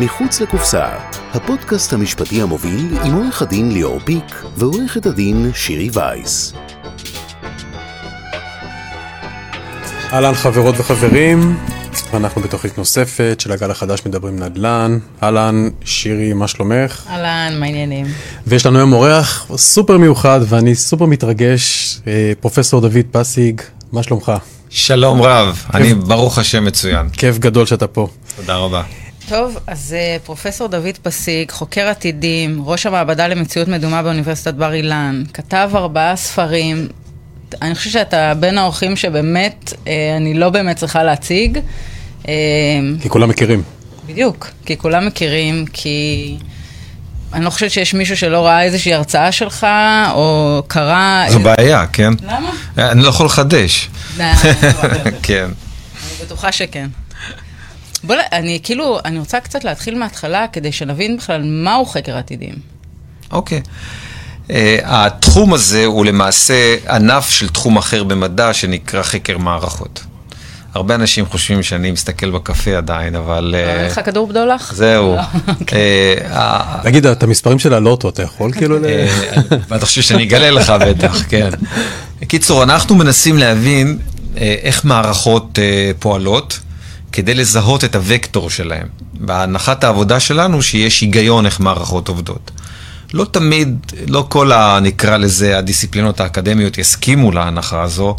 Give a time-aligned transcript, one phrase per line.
[0.00, 0.86] מחוץ לקופסה,
[1.32, 6.52] הפודקאסט המשפטי המוביל עם עורך הדין ליאור פיק ועורכת הדין שירי וייס.
[10.12, 11.58] אהלן חברות וחברים,
[12.14, 14.98] אנחנו בתוכנית נוספת של הגל החדש מדברים נדל"ן.
[15.22, 17.06] אהלן, שירי, מה שלומך?
[17.10, 18.06] אהלן, מה העניינים?
[18.46, 23.60] ויש לנו היום אורח סופר מיוחד ואני סופר מתרגש, אה, פרופסור דוד פסיג,
[23.92, 24.32] מה שלומך?
[24.70, 27.08] שלום רב, אני ברוך השם מצוין.
[27.08, 28.08] כיף גדול שאתה פה.
[28.36, 28.82] תודה רבה.
[29.28, 35.22] טוב, אז אה, פרופסור דוד פסיק, חוקר עתידים, ראש המעבדה למציאות מדומה באוניברסיטת בר אילן,
[35.34, 36.88] כתב ארבעה ספרים.
[37.62, 41.58] אני חושבת שאתה בין האורחים שבאמת, אה, אני לא באמת צריכה להציג.
[42.28, 42.34] אה,
[43.02, 43.62] כי כולם מכירים.
[44.06, 46.36] בדיוק, כי כולם מכירים, כי
[47.32, 49.66] אני לא חושבת שיש מישהו שלא ראה איזושהי הרצאה שלך,
[50.14, 51.24] או קרא...
[51.28, 52.12] זו בעיה, כן?
[52.22, 52.50] למה?
[52.78, 53.90] אני לא יכול לחדש.
[55.22, 55.44] כן.
[55.44, 56.88] אני בטוחה שכן.
[58.04, 62.54] בוא, אני כאילו, אני רוצה קצת להתחיל מההתחלה, כדי שנבין בכלל מהו חקר עתידים.
[63.32, 63.60] אוקיי.
[64.50, 70.04] אה, התחום הזה הוא למעשה ענף של תחום אחר במדע שנקרא חקר מערכות.
[70.74, 73.54] הרבה אנשים חושבים שאני מסתכל בקפה עדיין, אבל...
[73.58, 74.72] אה, אין לך כדור בדולח?
[74.74, 75.16] זהו.
[75.16, 75.22] לא,
[75.60, 76.16] אוקיי.
[76.30, 78.84] אה, תגיד, את המספרים של הלוטו, אתה יכול כאילו ל...
[78.84, 79.08] אה,
[79.68, 81.50] ואתה חושב שאני אגלה לך בטח, כן.
[82.20, 83.98] בקיצור, אנחנו מנסים להבין
[84.36, 86.58] אה, איך מערכות אה, פועלות
[87.12, 88.86] כדי לזהות את הוקטור שלהם.
[89.14, 92.50] בהנחת העבודה שלנו שיש היגיון איך מערכות עובדות.
[93.14, 93.76] לא תמיד,
[94.08, 94.78] לא כל ה...
[94.82, 98.16] נקרא לזה, הדיסציפלינות האקדמיות יסכימו להנחה הזו,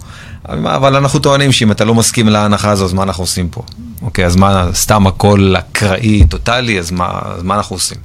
[0.48, 3.62] אבל אנחנו טוענים שאם אתה לא מסכים להנחה הזו, אז מה אנחנו עושים פה?
[4.02, 7.98] אוקיי, אז מה, סתם הכל אקראי, טוטאלי, אז מה, אז מה אנחנו עושים?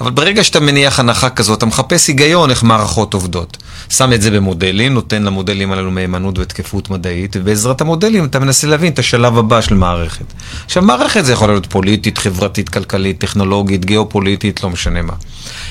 [0.00, 3.56] אבל ברגע שאתה מניח הנחה כזאת, אתה מחפש היגיון איך מערכות עובדות.
[3.88, 8.92] שם את זה במודלים, נותן למודלים הללו מהימנות ותקפות מדעית, ובעזרת המודלים אתה מנסה להבין
[8.92, 10.24] את השלב הבא של מערכת.
[10.64, 15.14] עכשיו, מערכת זה יכול להיות פוליטית, חברתית, כלכלית, טכנולוגית, גיאופוליטית, לא משנה מה.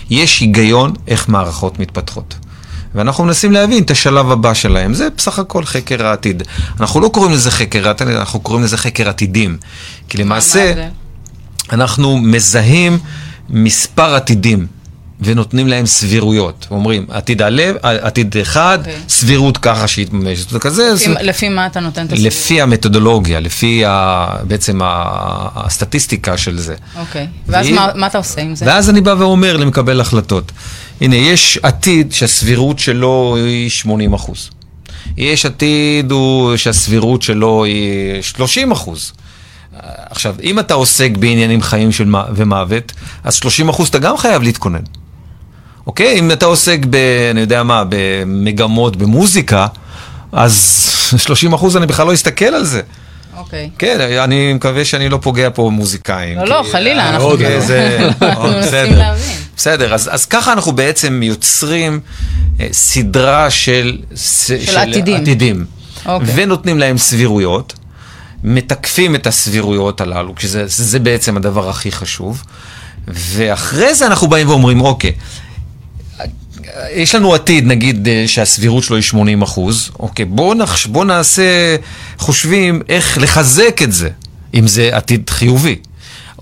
[0.10, 2.36] יש היגיון איך מערכות מתפתחות.
[2.96, 4.94] ואנחנו מנסים להבין את השלב הבא שלהם.
[4.94, 6.44] זה בסך הכל חקר העתיד.
[6.80, 9.58] אנחנו לא קוראים לזה חקר העתיד, אנחנו קוראים לזה חקר עתידים.
[10.10, 10.74] כי למעשה?
[11.72, 12.98] אנחנו מזהים
[13.50, 14.68] מספר עתידים.
[15.22, 16.68] ונותנים להם סבירויות.
[16.72, 18.96] אומרים, עתיד א', עתיד אחד, אוקיי.
[19.10, 20.40] סבירות ככה שיתממש.
[20.52, 22.34] זה כזה, לפי- זה- לפי מה אתה נותן את הסבירות?
[22.34, 24.88] לפי המתודולוגיה, לפי ה, בעצם ה,
[25.56, 26.76] הסטטיסטיקה של זה.
[27.00, 27.28] אוקיי.
[27.48, 28.66] ואז והיא- מה- מה אתה עושה עם זה?
[28.68, 30.52] ואז אני בא ואומר למקבל החלטות.
[31.02, 34.50] הנה, יש עתיד שהסבירות שלו היא 80 אחוז.
[35.18, 39.12] יש עתיד הוא שהסבירות שלו היא 30 אחוז.
[40.10, 42.92] עכשיו, אם אתה עוסק בעניינים חיים של מ- ומוות,
[43.24, 44.80] אז 30 אחוז אתה גם חייב להתכונן.
[45.88, 46.20] אוקיי?
[46.20, 46.96] אם אתה עוסק ב...
[47.32, 49.68] אני יודע מה, במגמות, במוזיקה,
[50.32, 50.86] אז
[51.18, 52.82] 30 אחוז אני בכלל לא אסתכל על זה.
[53.38, 53.70] אוקיי.
[53.78, 56.38] כן, אני מקווה שאני לא פוגע פה במוזיקאים.
[56.38, 57.46] לא, לא, חלילה, אה, אנחנו לא.
[57.46, 58.10] אה,
[58.44, 58.98] מנסים בסדר.
[58.98, 59.38] להבין.
[59.58, 62.00] בסדר, אז, אז ככה אנחנו בעצם יוצרים
[62.60, 63.98] אה, סדרה של...
[64.16, 65.22] של, עתידים.
[65.22, 65.66] עתידים.
[66.06, 66.34] אוקיי.
[66.36, 67.74] ונותנים להם סבירויות,
[68.44, 72.44] מתקפים את הסבירויות הללו, שזה זה בעצם הדבר הכי חשוב,
[73.08, 75.12] ואחרי זה אנחנו באים ואומרים, אוקיי,
[76.92, 80.86] יש לנו עתיד, נגיד, אה, שהסבירות שלו היא 80 אחוז, אוקיי, בואו נחש...
[80.86, 81.76] בוא נעשה
[82.18, 84.10] חושבים איך לחזק את זה,
[84.54, 85.76] אם זה עתיד חיובי.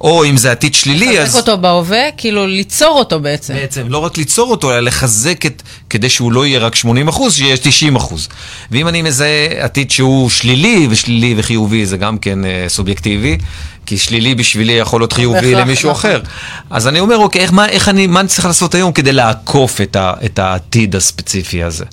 [0.04, 1.28] או אם זה עתיד שלילי, אז...
[1.28, 3.54] לחזק אותו בהווה, כאילו ליצור אותו בעצם.
[3.54, 7.36] בעצם, לא רק ליצור אותו, אלא לחזק את, כדי שהוא לא יהיה רק 80 אחוז,
[7.36, 8.30] שיהיה 90 אחוז.
[8.72, 13.38] ואם אני מזהה עתיד שהוא שלילי, ושלילי וחיובי זה גם כן אה, סובייקטיבי,
[13.86, 16.12] כי שלילי בשבילי יכול להיות חיובי למישהו נכון.
[16.12, 16.22] אחר.
[16.70, 19.82] אז אני אומר, אוקיי, איך, מה, איך אני, מה אני צריך לעשות היום כדי לעקוף
[19.82, 21.86] את, ה, את העתיד הספציפי הזה?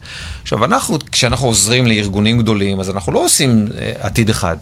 [0.42, 4.56] עכשיו, אנחנו, כשאנחנו עוזרים לארגונים גדולים, אז אנחנו לא עושים אה, עתיד אחד.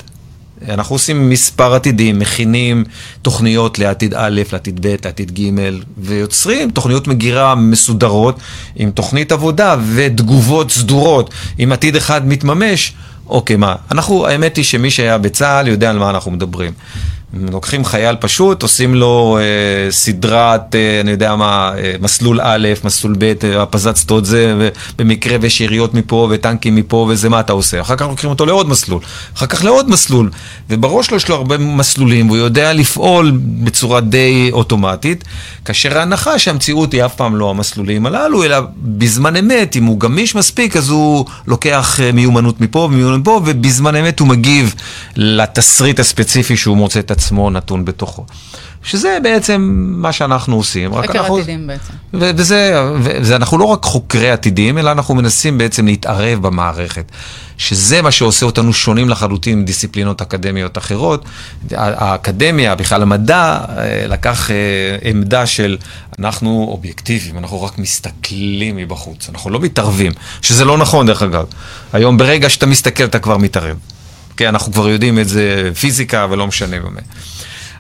[0.69, 2.85] אנחנו עושים מספר עתידים, מכינים
[3.23, 5.51] תוכניות לעתיד א', לעתיד ב', לעתיד ג',
[5.99, 8.41] ויוצרים תוכניות מגירה מסודרות
[8.77, 11.31] עם תוכנית עבודה ותגובות סדורות.
[11.65, 12.93] אם עתיד אחד מתממש,
[13.29, 13.75] אוקיי, מה?
[13.91, 16.73] אנחנו, האמת היא שמי שהיה בצה"ל יודע על מה אנחנו מדברים.
[17.33, 23.15] לוקחים חייל פשוט, עושים לו אה, סדרת, אה, אני יודע מה, אה, מסלול א', מסלול
[23.19, 24.55] ב', אה, הפזת שדות זה,
[24.99, 27.81] ובמקרה ויש יריות מפה וטנקים מפה וזה, מה אתה עושה?
[27.81, 29.01] אחר כך לוקחים אותו לעוד מסלול,
[29.37, 30.31] אחר כך לעוד מסלול,
[30.71, 35.25] ובראש שלו יש לו הרבה מסלולים, והוא יודע לפעול בצורה די אוטומטית,
[35.65, 40.35] כאשר ההנחה שהמציאות היא אף פעם לא המסלולים הללו, אלא בזמן אמת, אם הוא גמיש
[40.35, 44.75] מספיק, אז הוא לוקח אה, מיומנות מפה ומיומנות מפה, ובזמן אמת הוא מגיב
[45.17, 48.25] לתסריט הספציפי שהוא מוצא את עצמו נתון בתוכו.
[48.83, 50.95] שזה בעצם מה שאנחנו עושים.
[51.03, 51.93] חקר אנחנו- עתידים בעצם.
[52.15, 57.05] ו- וזה, וזה, אנחנו לא רק חוקרי עתידים, אלא אנחנו מנסים בעצם להתערב במערכת.
[57.59, 61.25] שזה מה שעושה אותנו שונים לחלוטין מדיסציפלינות אקדמיות אחרות.
[61.71, 64.57] האקדמיה, בכלל המדע, אה, לקח אה,
[65.11, 65.77] עמדה של
[66.19, 70.13] אנחנו אובייקטיביים, אנחנו רק מסתכלים מבחוץ, אנחנו לא מתערבים,
[70.43, 71.45] שזה לא נכון דרך אגב.
[71.93, 73.77] היום ברגע שאתה מסתכל אתה כבר מתערב.
[74.39, 77.01] כן, אנחנו כבר יודעים את זה פיזיקה ולא משנה במה.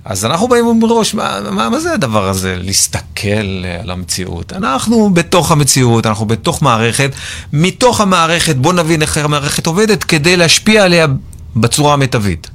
[0.05, 4.52] אז אנחנו באים מראש, מה, מה, מה זה הדבר הזה, להסתכל על המציאות?
[4.52, 7.10] אנחנו בתוך המציאות, אנחנו בתוך מערכת,
[7.52, 11.06] מתוך המערכת בוא נבין איך המערכת עובדת כדי להשפיע עליה
[11.56, 12.50] בצורה המיטבית.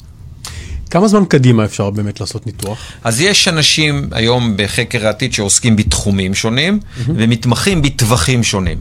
[0.89, 2.77] כמה זמן קדימה אפשר באמת לעשות ניתוח?
[3.03, 8.77] אז יש אנשים היום בחקר העתיד שעוסקים בתחומים שונים ומתמחים בטווחים שונים.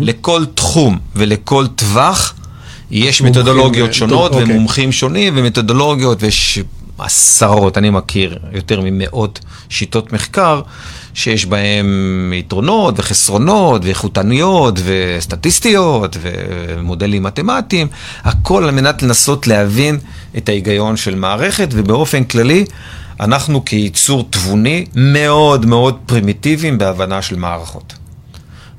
[0.00, 2.34] לכל תחום ולכל טווח
[2.90, 4.44] יש מתודולוגיות אה, שונות אוקיי.
[4.44, 6.58] ומומחים שונים ומתודולוגיות ויש
[6.98, 10.62] עשרות, אני מכיר יותר ממאות שיטות מחקר
[11.14, 17.86] שיש בהם יתרונות וחסרונות ואיכותניות וסטטיסטיות ומודלים מתמטיים,
[18.24, 19.98] הכל על מנת לנסות להבין
[20.36, 22.64] את ההיגיון של מערכת ובאופן כללי
[23.20, 27.94] אנחנו כייצור תבוני מאוד מאוד פרימיטיביים בהבנה של מערכות.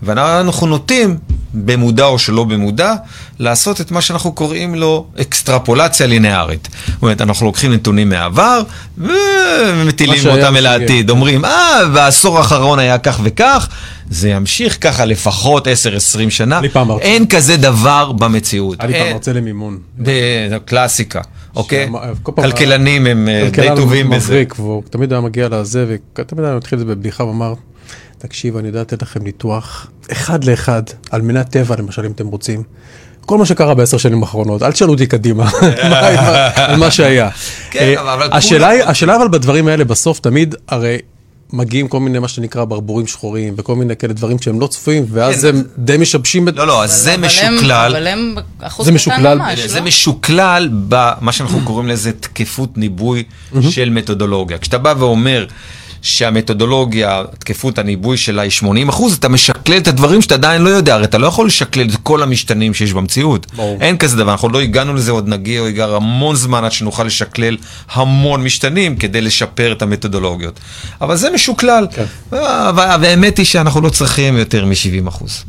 [0.03, 1.17] ואנחנו נוטים,
[1.53, 2.93] במודע או שלא במודע,
[3.39, 6.67] לעשות את מה שאנחנו קוראים לו אקסטרפולציה לינארית.
[6.87, 8.61] זאת אומרת, אנחנו לוקחים נתונים מהעבר
[8.97, 10.65] ומטילים אותם אל.
[10.65, 11.09] העתיד.
[11.09, 13.69] אומרים, אה, בעשור האחרון היה כך וכך,
[14.09, 15.69] זה ימשיך ככה לפחות 10-20
[16.29, 16.61] שנה.
[17.01, 18.77] אין כזה דבר במציאות.
[18.79, 19.77] היה לי פעם מרצה למימון.
[20.65, 21.21] קלאסיקה,
[21.55, 21.89] אוקיי?
[22.23, 24.15] כלכלנים הם אה, די טובים בזה.
[24.15, 27.53] מבריק, והוא תמיד היה מגיע לזה, ותמיד היה מתחיל את זה בבדיחה, ואמר,
[28.17, 32.63] תקשיב, אני יודע לתת לכם ניתוח אחד לאחד, על מנת טבע למשל, אם אתם רוצים.
[33.29, 37.29] כל מה שקרה בעשר שנים האחרונות, אל תשאלו אותי קדימה, מה- מה- על מה שהיה.
[37.71, 38.29] כן, אה, אבל
[38.85, 40.97] השאלה אבל בדברים האלה, בסוף תמיד, הרי
[41.53, 45.41] מגיעים כל מיני מה שנקרא ברבורים שחורים, וכל מיני כאלה דברים שהם לא צפויים, ואז
[45.41, 46.55] כן, הם די משבשים את...
[46.55, 47.91] לא, לא, אז זה משוקלל.
[47.95, 49.37] אבל הם אחוז זה קטן.
[49.37, 49.85] ממש, זה לא?
[49.85, 53.23] משוקלל במה שאנחנו קוראים לזה תקפות ניבוי
[53.69, 54.57] של מתודולוגיה.
[54.57, 55.45] כשאתה בא ואומר
[56.01, 60.93] שהמתודולוגיה, תקפות הניבוי שלה היא 80 אחוז, אתה משקלל את הדברים שאתה עדיין לא יודע,
[60.95, 63.45] הרי אתה לא יכול לשקלל את כל המשתנים שיש במציאות.
[63.55, 63.77] ברור.
[63.81, 67.03] אין כזה דבר, אנחנו לא הגענו לזה, עוד נגיע, או ייגע המון זמן עד שנוכל
[67.03, 67.57] לשקלל
[67.91, 70.59] המון משתנים כדי לשפר את המתודולוגיות.
[71.01, 71.87] אבל זה משוקלל.
[71.95, 72.05] כן.
[72.31, 75.43] וה- והאמת היא שאנחנו לא צריכים יותר מ-70 אחוז.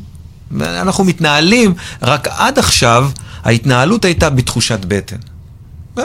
[0.60, 3.10] אנחנו מתנהלים, רק עד עכשיו
[3.44, 5.16] ההתנהלות הייתה בתחושת בטן.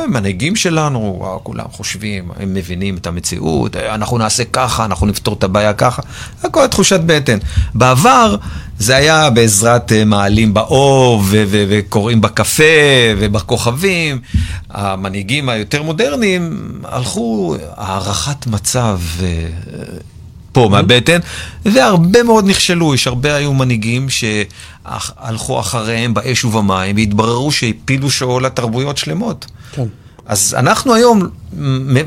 [0.04, 5.34] המנהיגים שלנו, וואו, כולם חושבים, הם מבינים את המציאות, אה, אנחנו נעשה ככה, אנחנו נפתור
[5.34, 6.02] את הבעיה ככה,
[6.44, 7.38] הכל תחושת בטן.
[7.74, 8.36] בעבר
[8.80, 12.64] זה היה בעזרת אה, מעלים באור וקוראים בקפה
[13.18, 14.20] ובכוכבים.
[14.70, 19.00] המנהיגים היותר מודרניים הלכו הערכת מצב.
[20.56, 21.20] פה מהבטן,
[21.66, 28.98] והרבה מאוד נכשלו, יש הרבה היו מנהיגים שהלכו אחריהם באש ובמים, והתבררו שהפילו שאול לתרבויות
[28.98, 29.46] שלמות.
[29.72, 29.86] כן.
[30.26, 31.28] אז אנחנו היום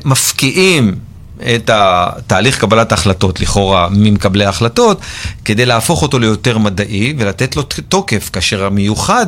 [0.04, 0.94] מפקיעים
[1.54, 5.00] את התהליך קבלת ההחלטות, לכאורה, ממקבלי ההחלטות,
[5.44, 9.26] כדי להפוך אותו ליותר מדעי ולתת לו תוקף, כאשר המיוחד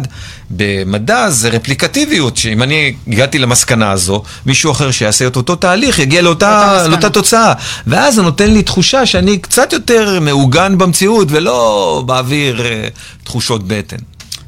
[0.51, 6.23] במדע זה רפליקטיביות, שאם אני הגעתי למסקנה הזו, מישהו אחר שיעשה את אותו תהליך יגיע
[6.23, 7.53] לאותה, לאותה תוצאה.
[7.87, 12.89] ואז זה נותן לי תחושה שאני קצת יותר מעוגן במציאות ולא באוויר אה,
[13.25, 13.97] תחושות בטן.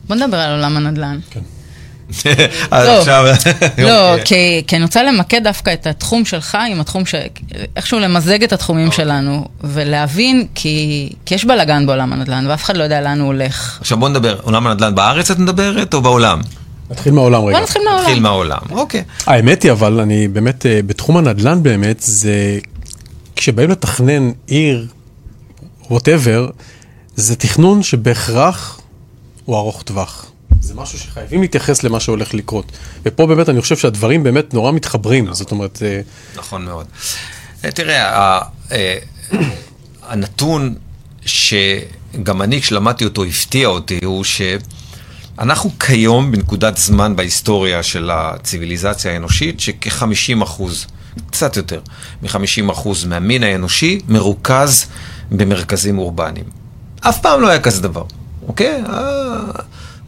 [0.09, 1.19] בוא נדבר על עולם הנדל"ן.
[1.35, 1.62] אז
[2.73, 2.99] לא.
[2.99, 3.25] עכשיו...
[3.79, 4.25] לא, אוקיי.
[4.25, 7.15] כי, כי אני רוצה למקד דווקא את התחום שלך עם התחום ש...
[7.77, 9.05] איכשהו למזג את התחומים אוקיי.
[9.05, 13.79] שלנו, ולהבין, כי, כי יש בלאגן בעולם הנדל"ן, ואף אחד לא יודע לאן הוא הולך.
[13.81, 16.41] עכשיו בוא נדבר, עולם הנדל"ן בארץ את מדברת או בעולם?
[16.91, 17.57] נתחיל מהעולם רגע.
[17.57, 18.03] בוא נתחיל מהעולם.
[18.03, 19.05] נתחיל מהעולם, אוקיי.
[19.27, 22.59] האמת היא אבל, אני באמת, אה, בתחום הנדל"ן באמת, זה
[23.37, 24.87] כשבאים לתכנן עיר,
[25.91, 26.49] ווטאבר,
[27.17, 28.81] זה תכנון שבהכרח
[29.45, 30.32] הוא ארוך טווח.
[30.73, 32.73] זה משהו שחייבים להתייחס למה שהולך לקרות.
[33.03, 36.01] ופה באמת אני חושב שהדברים באמת נורא מתחברים, זאת אומרת, אה,
[36.37, 36.87] נכון מאוד.
[37.65, 38.41] אה, תראה,
[38.73, 38.99] אה,
[40.03, 40.75] הנתון
[41.27, 49.61] שגם אני כשלמדתי אותו הפתיע אותי, הוא שאנחנו כיום בנקודת זמן בהיסטוריה של הציוויליזציה האנושית,
[49.61, 50.87] שכ-50 אחוז,
[51.31, 51.81] קצת יותר,
[52.23, 54.87] מ-50 אחוז מהמין האנושי מרוכז
[55.31, 56.47] במרכזים אורבניים.
[57.01, 58.05] אף פעם לא היה כזה דבר,
[58.49, 58.83] אוקיי?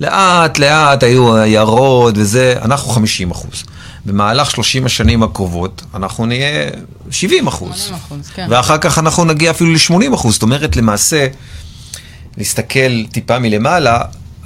[0.00, 3.64] לאט לאט היו עיירות וזה, אנחנו 50 אחוז.
[4.06, 6.70] במהלך 30 השנים הקרובות אנחנו נהיה
[7.10, 7.80] 70 אחוז.
[7.80, 8.46] 80 אחוז, כן.
[8.50, 10.32] ואחר כך אנחנו נגיע אפילו ל-80 אחוז.
[10.34, 11.26] זאת אומרת, למעשה,
[12.36, 14.00] נסתכל טיפה מלמעלה,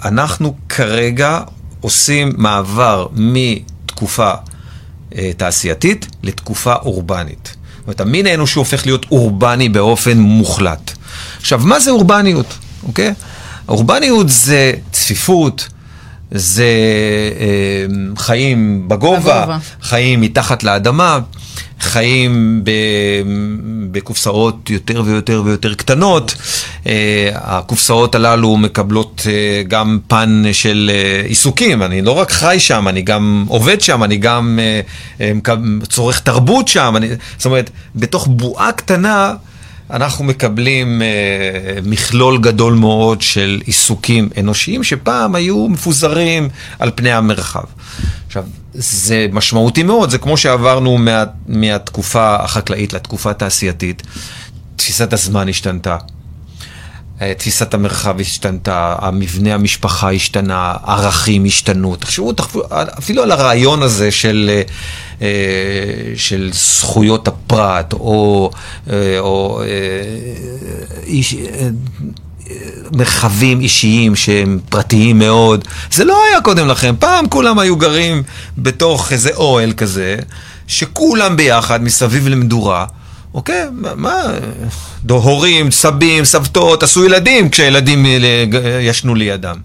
[0.05, 1.41] אנחנו כרגע
[1.81, 4.31] עושים מעבר מתקופה
[5.17, 7.57] אה, תעשייתית לתקופה אורבנית.
[7.79, 10.93] זאת אומרת, המין האנושי הופך להיות אורבני באופן מוחלט.
[11.41, 13.15] עכשיו, מה זה אורבניות, אוקיי?
[13.69, 15.69] אורבניות זה צפיפות,
[16.31, 16.65] זה
[17.41, 19.59] אה, חיים בגובה, בגובה.
[19.83, 21.19] חיים מתחת לאדמה,
[21.81, 22.71] חיים ב,
[23.91, 26.35] בקופסאות יותר ויותר ויותר קטנות.
[26.87, 32.89] אה, הקופסאות הללו מקבלות אה, גם פן של אה, עיסוקים, אני לא רק חי שם,
[32.89, 34.81] אני גם עובד שם, אני גם אה,
[35.21, 35.55] אה,
[35.89, 39.35] צורך תרבות שם, אני, זאת אומרת, בתוך בועה קטנה
[39.91, 47.65] אנחנו מקבלים אה, מכלול גדול מאוד של עיסוקים אנושיים שפעם היו מפוזרים על פני המרחב.
[48.27, 54.03] עכשיו, זה משמעותי מאוד, זה כמו שעברנו מה, מהתקופה החקלאית לתקופה התעשייתית.
[54.77, 55.97] תפיסת הזמן השתנתה.
[57.23, 61.97] אה, תפיסת המרחב השתנתה, המבנה המשפחה השתנה, ערכים השתנו.
[61.97, 62.63] תחשבו, תחשבו
[62.99, 64.63] אפילו על הרעיון הזה של, אה,
[65.23, 65.29] אה,
[66.17, 68.51] של זכויות הפרט, או,
[69.19, 69.63] או
[71.07, 71.35] איש,
[72.93, 75.65] מרחבים אישיים שהם פרטיים מאוד.
[75.93, 76.95] זה לא היה קודם לכן.
[76.99, 78.23] פעם כולם היו גרים
[78.59, 80.17] בתוך איזה אוהל כזה,
[80.67, 82.87] שכולם ביחד מסביב למדורה.
[83.39, 83.65] אוקיי,
[83.97, 84.23] מה,
[85.09, 88.45] הורים, סבים, סבתות, עשו ילדים כשהילדים אה,
[88.81, 89.57] ישנו לידם.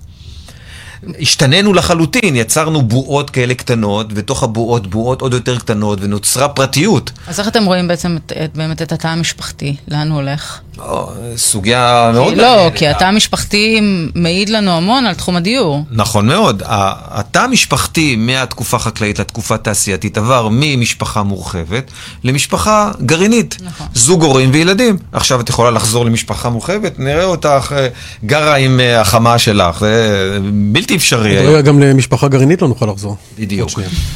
[1.20, 7.12] השתננו לחלוטין, יצרנו בועות כאלה קטנות, ותוך הבועות בועות עוד יותר קטנות, ונוצרה פרטיות.
[7.28, 9.76] אז איך אתם רואים בעצם את, את, באמת את התא המשפחתי?
[9.88, 10.60] לאן הוא הולך?
[10.80, 12.70] או, סוגיה מאוד כי, לא.
[12.76, 13.82] כי התא המשפחתי
[14.16, 15.86] מעיד לנו המון על תחום הדיור.
[15.92, 16.64] נכון מאוד.
[16.66, 21.92] התא המשפחתי מהתקופה החקלאית לתקופה התעשייתית עבר ממשפחה מורחבת
[22.24, 23.58] למשפחה גרעינית.
[23.64, 23.88] נכון.
[23.94, 24.98] זוג הורים וילדים.
[25.12, 27.88] עכשיו את יכולה לחזור למשפחה מורחבת, נראה אותך אה,
[28.26, 29.80] גרה עם אה, החמה שלך.
[29.80, 31.38] זה בלתי אפשרי.
[31.38, 33.18] רגע, גם למשפחה גרעינית לא נוכל לחזור.
[33.40, 33.70] בדיוק.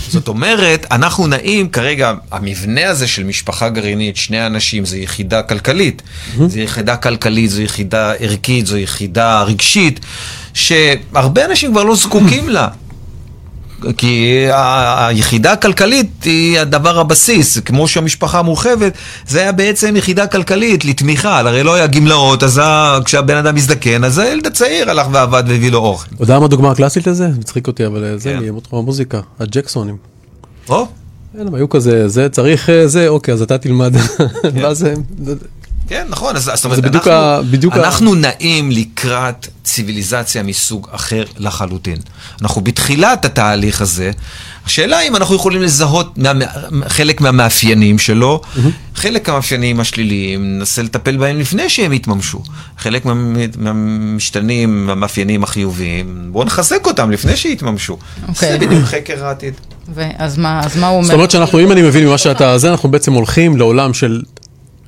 [0.09, 6.01] זאת אומרת, אנחנו נעים כרגע, המבנה הזה של משפחה גרעינית, שני אנשים, זה יחידה כלכלית.
[6.49, 9.99] זו יחידה כלכלית, זו יחידה ערכית, זו יחידה רגשית,
[10.53, 12.67] שהרבה אנשים כבר לא זקוקים לה.
[13.97, 14.45] כי
[14.97, 18.93] היחידה הכלכלית היא הדבר הבסיס, כמו שהמשפחה המורחבת,
[19.27, 22.61] זה היה בעצם יחידה כלכלית לתמיכה, הרי לא היה גמלאות, אז
[23.05, 26.07] כשהבן אדם מזדקן, אז הילד הצעיר הלך ועבד והביא לו אוכל.
[26.15, 27.27] אתה יודע מה הדוגמה הקלאסית לזה?
[27.27, 28.49] מצחיק אותי, אבל זה, כן.
[28.49, 29.97] מתחום המוזיקה, הג'קסונים.
[30.69, 30.87] או,
[31.33, 33.95] כן, הם היו כזה, זה צריך אה, זה, אוקיי, אז אתה תלמד.
[34.53, 35.03] ואז הם...
[35.87, 40.87] כן, נכון, אז זאת אומרת, בדיוק אנחנו, ה- בדיוק ה- אנחנו נעים לקראת ציוויליזציה מסוג
[40.91, 41.97] אחר לחלוטין.
[42.41, 44.11] אנחנו בתחילת התהליך הזה,
[44.65, 46.31] השאלה אם אנחנו יכולים לזהות מה,
[46.87, 48.41] חלק מהמאפיינים שלו,
[48.95, 52.39] חלק מהמאפיינים השליליים, ננסה לטפל בהם לפני שהם יתממשו.
[52.77, 53.13] חלק מה,
[53.57, 57.97] מהמשתנים, מהמאפיינים החיוביים, בואו נחזק אותם לפני שיתממשו.
[58.27, 58.51] אוקיי.
[58.51, 59.53] זה בדיוק חקר העתיד.
[59.93, 61.05] ואז מה, אז מה הוא אומר?
[61.07, 64.21] זאת אומרת שאנחנו, אם אני מבין ממה שאתה, זה אנחנו בעצם הולכים לעולם של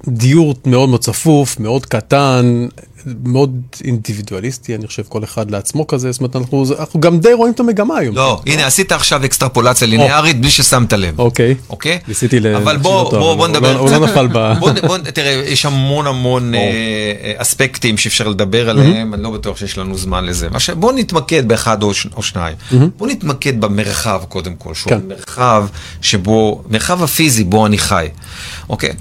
[0.08, 2.68] דיור מאוד מאוד צפוף, מאוד קטן,
[3.24, 7.54] מאוד אינדיבידואליסטי, אני חושב, כל אחד לעצמו כזה, זאת אומרת, אנחנו, אנחנו גם די רואים
[7.54, 8.16] את המגמה היום.
[8.16, 11.20] לא, הנה, עשית עכשיו אקסטרפולציה ליניארית בלי ששמת לב.
[11.20, 11.56] אוקיי.
[11.70, 12.00] אוקיי?
[12.08, 13.74] ניסיתי ל- אבל בוא, בוא, בוא הוא נדבר.
[13.74, 14.54] לא- הוא לא נפל ב...
[14.60, 19.58] בוא, בוא, תראה, יש המון המון אה, אה, אספקטים שאפשר לדבר עליהם, אני לא בטוח
[19.58, 20.48] שיש לנו זמן לזה.
[20.76, 21.92] בוא נתמקד באחד או.
[22.16, 22.56] או שניים.
[22.98, 25.00] בוא נתמקד במרחב קודם כל, שהוא כן.
[25.06, 25.66] המרחב
[26.02, 28.08] שבו, מרחב הפיזי בו אני חי.
[28.70, 28.94] אוקיי?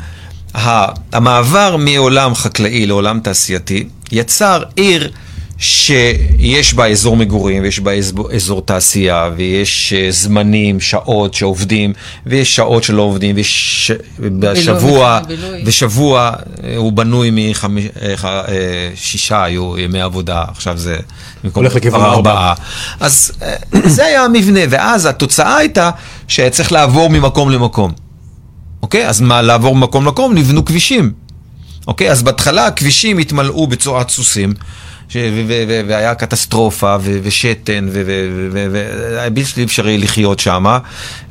[0.55, 5.11] המעבר מעולם חקלאי לעולם תעשייתי יצר עיר
[5.59, 11.93] שיש בה אזור מגורים, ויש בה אזור, אזור תעשייה, ויש אה, זמנים, שעות שעובדים,
[12.27, 15.63] ויש שעות שלא עובדים, ויש ש- בשבוע, בילוי.
[15.63, 16.33] בשבוע
[16.65, 17.31] אה, הוא בנוי
[18.95, 20.97] משישה היו ימי עבודה, עכשיו זה
[21.45, 22.15] במקום כבר ארבע.
[22.15, 22.55] ארבעה.
[23.01, 25.91] אז אה, זה היה המבנה, ואז התוצאה הייתה
[26.29, 28.08] שהיה צריך לעבור ממקום למקום.
[28.83, 29.09] אוקיי?
[29.09, 30.35] אז מה, לעבור ממקום למקום?
[30.35, 31.13] נבנו כבישים.
[31.87, 32.11] אוקיי?
[32.11, 34.53] אז בהתחלה הכבישים התמלאו בצורת סוסים.
[35.89, 40.65] והיה קטסטרופה ושתן והיה בלתי אפשרי לחיות שם,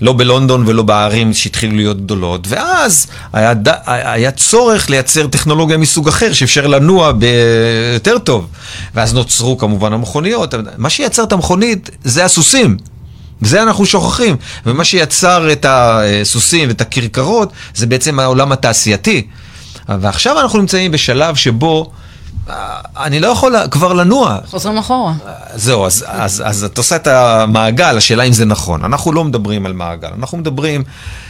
[0.01, 6.07] לא בלונדון ולא בערים שהתחילו להיות גדולות, ואז היה, ד- היה צורך לייצר טכנולוגיה מסוג
[6.07, 7.23] אחר שאפשר לנוע ב-
[7.93, 8.47] יותר טוב,
[8.95, 12.77] ואז נוצרו כמובן המכוניות, מה שיצר את המכונית זה הסוסים.
[13.41, 14.35] וזה אנחנו שוכחים.
[14.65, 19.27] ומה שיצר את הסוסים ואת הכרכרות, זה בעצם העולם התעשייתי.
[19.89, 21.91] ועכשיו אנחנו נמצאים בשלב שבו
[22.49, 24.37] אה, אני לא יכול כבר לנוע.
[24.45, 25.13] חוזרים אחורה.
[25.55, 28.85] זהו, אז, אז, אז את עושה את המעגל, השאלה אם זה נכון.
[28.85, 30.83] אנחנו לא מדברים על מעגל, אנחנו מדברים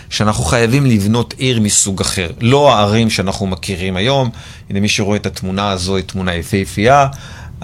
[0.10, 2.30] שאנחנו חייבים לבנות עיר מסוג אחר.
[2.42, 4.30] לא הערים שאנחנו מכירים היום.
[4.70, 7.08] הנה, מי שרואה את התמונה הזו היא תמונה יפהפייה.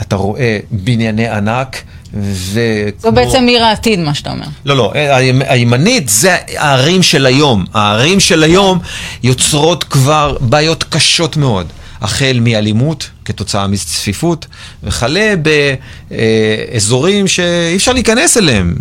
[0.01, 1.83] אתה רואה בנייני ענק
[2.21, 4.45] זו בעצם עיר העתיד, מה שאתה אומר.
[4.65, 4.91] לא, לא,
[5.47, 7.65] הימנית זה הערים של היום.
[7.73, 8.79] הערים של היום
[9.23, 11.67] יוצרות כבר בעיות קשות מאוד.
[12.03, 14.47] החל מאלימות כתוצאה מצפיפות,
[14.83, 15.33] וכלה
[16.11, 18.75] באזורים שאי אפשר להיכנס אליהם,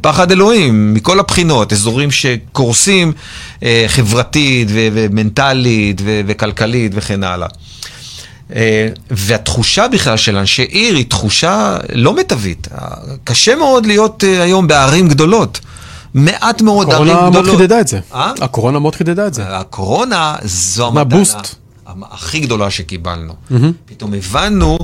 [0.00, 3.12] פחד אלוהים מכל הבחינות, אזורים שקורסים
[3.62, 7.48] אה, חברתית ומנטלית וכלכלית וכן הלאה.
[8.54, 12.68] אה, והתחושה בכלל של אנשי עיר היא תחושה לא מיטבית.
[13.24, 15.60] קשה מאוד להיות אה, היום בערים גדולות.
[16.14, 17.34] מעט מאוד ערים גדולות.
[17.34, 18.00] הקורונה מאוד חידדה את זה.
[18.40, 19.56] הקורונה מאוד חידדה את זה.
[19.56, 21.22] הקורונה זו המתנה.
[22.10, 23.32] הכי גדולה שקיבלנו.
[23.50, 23.54] Mm-hmm.
[23.86, 24.78] פתאום הבנו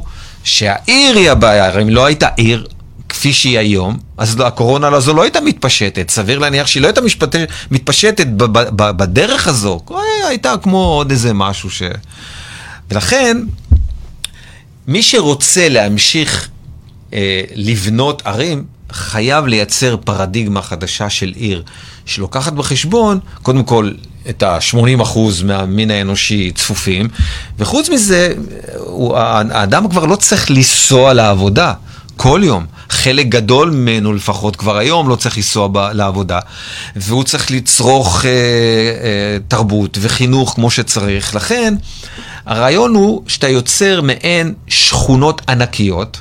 [0.45, 2.67] שהעיר היא הבעיה, הרי אם לא הייתה עיר
[3.09, 6.11] כפי שהיא היום, אז לא, הקורונה הזו לא הייתה מתפשטת.
[6.11, 7.35] סביר להניח שהיא לא הייתה משפט...
[7.71, 9.81] מתפשטת ב- ב- ב- בדרך הזו.
[10.29, 11.83] הייתה כמו עוד איזה משהו ש...
[12.91, 13.37] ולכן,
[14.87, 16.49] מי שרוצה להמשיך
[17.13, 21.63] אה, לבנות ערים, חייב לייצר פרדיגמה חדשה של עיר,
[22.07, 23.91] שלוקחת בחשבון, קודם כל,
[24.29, 27.09] את ה-80% מהמין האנושי צפופים,
[27.59, 28.35] וחוץ מזה,
[28.77, 31.75] הוא, האדם כבר לא צריך לנסוע לעבודה
[32.17, 32.67] כל יום.
[32.91, 36.39] חלק גדול ממנו לפחות כבר היום לא צריך לנסוע לעבודה,
[36.97, 41.35] והוא צריך לצרוך אה, אה, תרבות וחינוך כמו שצריך.
[41.35, 41.75] לכן,
[42.47, 46.21] הרעיון הוא שאתה יוצר מעין שכונות ענקיות,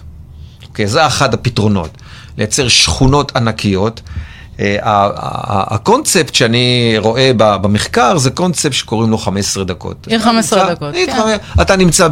[0.68, 0.88] אוקיי?
[0.88, 1.89] זה אחד הפתרונות,
[2.38, 4.01] לייצר שכונות ענקיות.
[4.60, 4.77] אה,
[5.75, 10.08] הקונספט שאני רואה במחקר זה קונספט שקוראים לו 15 דקות.
[10.08, 11.36] עיר 15 דקות, כן.
[11.62, 12.08] אתה נמצא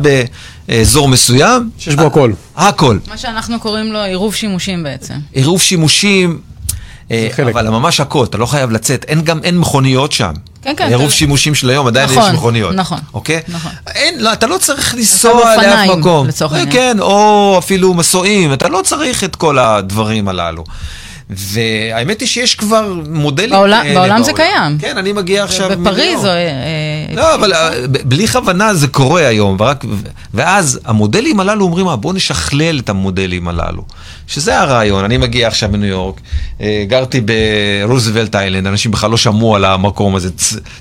[0.68, 1.70] באזור מסוים.
[1.78, 2.32] שיש בו הכל.
[2.56, 2.98] הכל.
[3.08, 5.14] מה שאנחנו קוראים לו עירוב שימושים בעצם.
[5.32, 6.42] עירוב שימושים,
[7.52, 10.34] אבל ממש הכל, אתה לא חייב לצאת, אין גם, אין מכוניות שם.
[10.62, 10.88] כן, כן.
[10.88, 12.76] עירוב שימושים של היום, עדיין נכון, יש מכוניות.
[12.76, 13.42] נכון, אוקיי?
[13.48, 13.72] נכון.
[13.88, 16.28] אין, לא, אתה לא צריך לנסוע לאף מקום.
[16.28, 16.72] לצורך העניין.
[16.72, 20.64] כן, או אפילו מסועים, אתה לא צריך את כל הדברים הללו.
[21.30, 24.78] והאמת היא שיש כבר מודלים בעולם, כאלה בעולם זה קיים.
[24.80, 26.26] כן, אני מגיע עכשיו בפריז.
[26.26, 26.32] או...
[27.16, 29.86] לא, אבל אה, בלי כוונה זה קורה היום, ורק,
[30.34, 33.84] ואז המודלים הללו אומרים, אה, בואו נשכלל את המודלים הללו.
[34.28, 36.22] שזה הרעיון, אני מגיע עכשיו מניו יורק,
[36.62, 40.30] אה, גרתי ברוזוולט איילנד, אנשים בכלל לא שמעו על המקום הזה,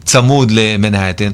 [0.04, 1.30] צמוד למנהטן.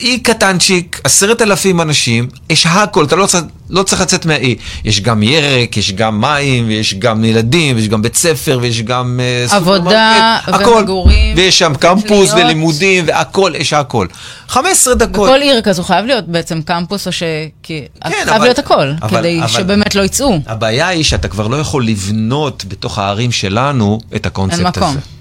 [0.00, 4.56] אי קטנצ'יק, עשרת אלפים אנשים, יש הכל, אתה לא צריך, לא צריך לצאת מהאי.
[4.84, 9.20] יש גם ירק, יש גם מים, ויש גם ילדים, ויש גם בית ספר, ויש גם
[9.50, 12.44] uh, עבודה, ומגורים, ויש שם קמפוס להיות.
[12.44, 14.06] ולימודים, והכל, יש הכל.
[14.48, 15.28] 15 דקות.
[15.28, 17.22] בכל עיר כזו חייב להיות בעצם קמפוס, או ש...
[17.62, 20.38] כי כן, חייב אבל, להיות הכל, אבל, כדי אבל, שבאמת לא יצאו.
[20.46, 24.86] הבעיה היא שאתה כבר לא יכול לבנות בתוך הערים שלנו את הקונספט הזה.
[24.86, 25.15] אין מקום.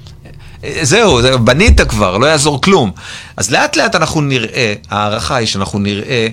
[0.82, 2.92] זהו, זה, בנית כבר, לא יעזור כלום.
[3.38, 6.28] אז לאט לאט אנחנו נראה, ההערכה היא שאנחנו נראה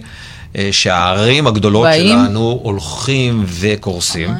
[0.57, 2.09] אה, שהערים הגדולות באים?
[2.09, 4.31] שלנו הולכים וקורסים,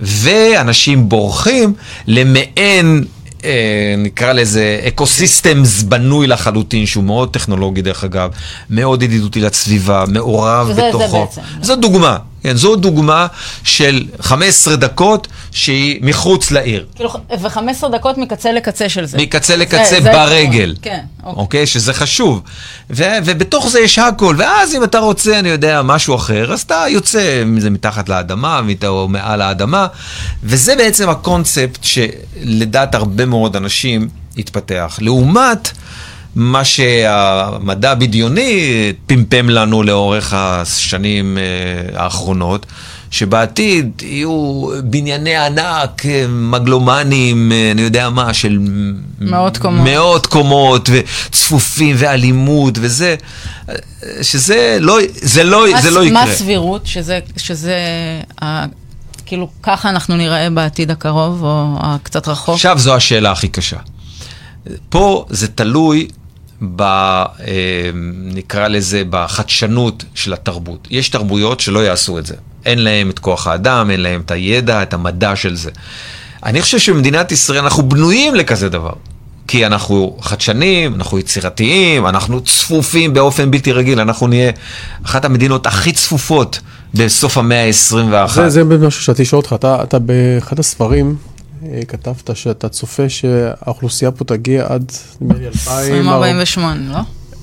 [0.00, 1.74] ואנשים בורחים
[2.06, 3.04] למעין...
[3.44, 8.30] אה, נקרא לזה אקוסיסטמס בנוי לחלוטין, שהוא מאוד טכנולוגי דרך אגב,
[8.70, 11.06] מאוד ידידותי לסביבה, מעורב וזה, בתוכו.
[11.06, 11.62] זה בעצם.
[11.62, 13.26] זו דוגמה, כן, זו דוגמה
[13.64, 16.86] של 15 דקות שהיא מחוץ לעיר.
[16.94, 19.18] כאילו, ו-15 דקות מקצה לקצה של זה.
[19.18, 20.74] מקצה לקצה זה, ברגל.
[20.76, 21.42] זה כן, אוקיי.
[21.42, 22.42] אוקיי, שזה חשוב.
[22.90, 26.84] ו- ובתוך זה יש הכל, ואז אם אתה רוצה, אני יודע, משהו אחר, אז אתה
[26.88, 29.86] יוצא מזה מתחת לאדמה, או מעל האדמה,
[30.42, 34.98] וזה בעצם הקונספט שלדעת הרבה מאוד אנשים התפתח.
[35.00, 35.72] לעומת...
[36.34, 42.66] מה שהמדע הבדיוני פמפם לנו לאורך השנים אה, האחרונות,
[43.10, 48.58] שבעתיד יהיו בנייני ענק, אה, מגלומנים, אה, אני יודע מה, של
[49.20, 53.16] מאות קומות, מאות קומות וצפופים ואלימות וזה,
[54.22, 56.24] שזה לא, זה לא, זה לא יקרה.
[56.24, 57.76] מה הסבירות שזה, שזה
[59.26, 62.54] כאילו ככה אנחנו נראה בעתיד הקרוב או הקצת רחוק?
[62.54, 63.76] עכשיו זו השאלה הכי קשה.
[64.88, 66.08] פה זה תלוי
[66.76, 66.82] ב...
[66.82, 67.26] אה,
[68.14, 70.88] נקרא לזה, בחדשנות של התרבות.
[70.90, 72.34] יש תרבויות שלא יעשו את זה.
[72.64, 75.70] אין להם את כוח האדם, אין להם את הידע, את המדע של זה.
[76.44, 78.92] אני חושב שבמדינת ישראל אנחנו בנויים לכזה דבר.
[79.48, 84.50] כי אנחנו חדשנים, אנחנו יצירתיים, אנחנו צפופים באופן בלתי רגיל, אנחנו נהיה
[85.06, 86.60] אחת המדינות הכי צפופות
[86.94, 88.28] בסוף המאה ה-21.
[88.28, 91.16] זה, זה משהו שרציתי לשאול אותך, אתה, אתה באחד הספרים
[91.88, 96.98] כתבת שאתה צופה שהאוכלוסייה פה תגיע עד, נדמה לי, 2048, לא?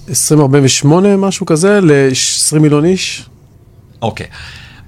[0.10, 3.26] 2048, משהו כזה, ל-20 מיליון איש.
[4.02, 4.28] אוקיי.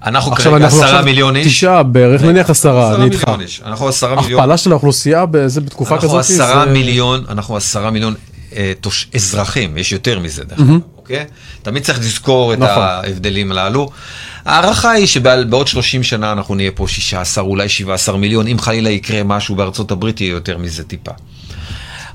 [0.05, 1.47] אנחנו כרגע עשרה מיליון איש.
[1.47, 3.23] תשעה בערך, נניח עשרה, אני איתך.
[3.65, 4.39] אנחנו עשרה מיליון.
[4.39, 6.03] הכפלה של האוכלוסייה זה בתקופה כזאת.
[6.03, 8.13] אנחנו עשרה מיליון, אנחנו עשרה מיליון
[8.55, 8.73] אה,
[9.15, 11.25] אזרחים, יש יותר מזה דרך אגב, אוקיי?
[11.61, 12.83] תמיד צריך לזכור את נכון.
[12.83, 13.89] ההבדלים הללו.
[14.45, 19.23] ההערכה היא שבעוד 30 שנה אנחנו נהיה פה 16, אולי 17 מיליון, אם חלילה יקרה
[19.23, 21.11] משהו בארצות הברית, יהיה יותר מזה טיפה.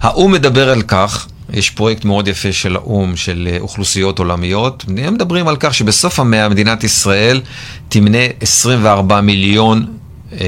[0.01, 5.15] האו"ם מדבר על כך, יש פרויקט מאוד יפה של האו"ם, של אה, אוכלוסיות עולמיות, הם
[5.15, 7.41] מדברים על כך שבסוף המאה מדינת ישראל
[7.89, 9.87] תמנה 24 מיליון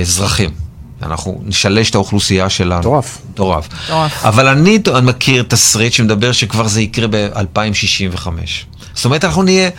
[0.00, 0.50] אזרחים.
[1.02, 2.80] אנחנו נשלש את האוכלוסייה שלנו.
[2.80, 3.18] מטורף.
[3.32, 3.68] מטורף.
[4.24, 8.28] אבל אני אני מכיר תסריט שמדבר שכבר זה יקרה ב-2065.
[8.94, 9.70] זאת אומרת, אנחנו נהיה,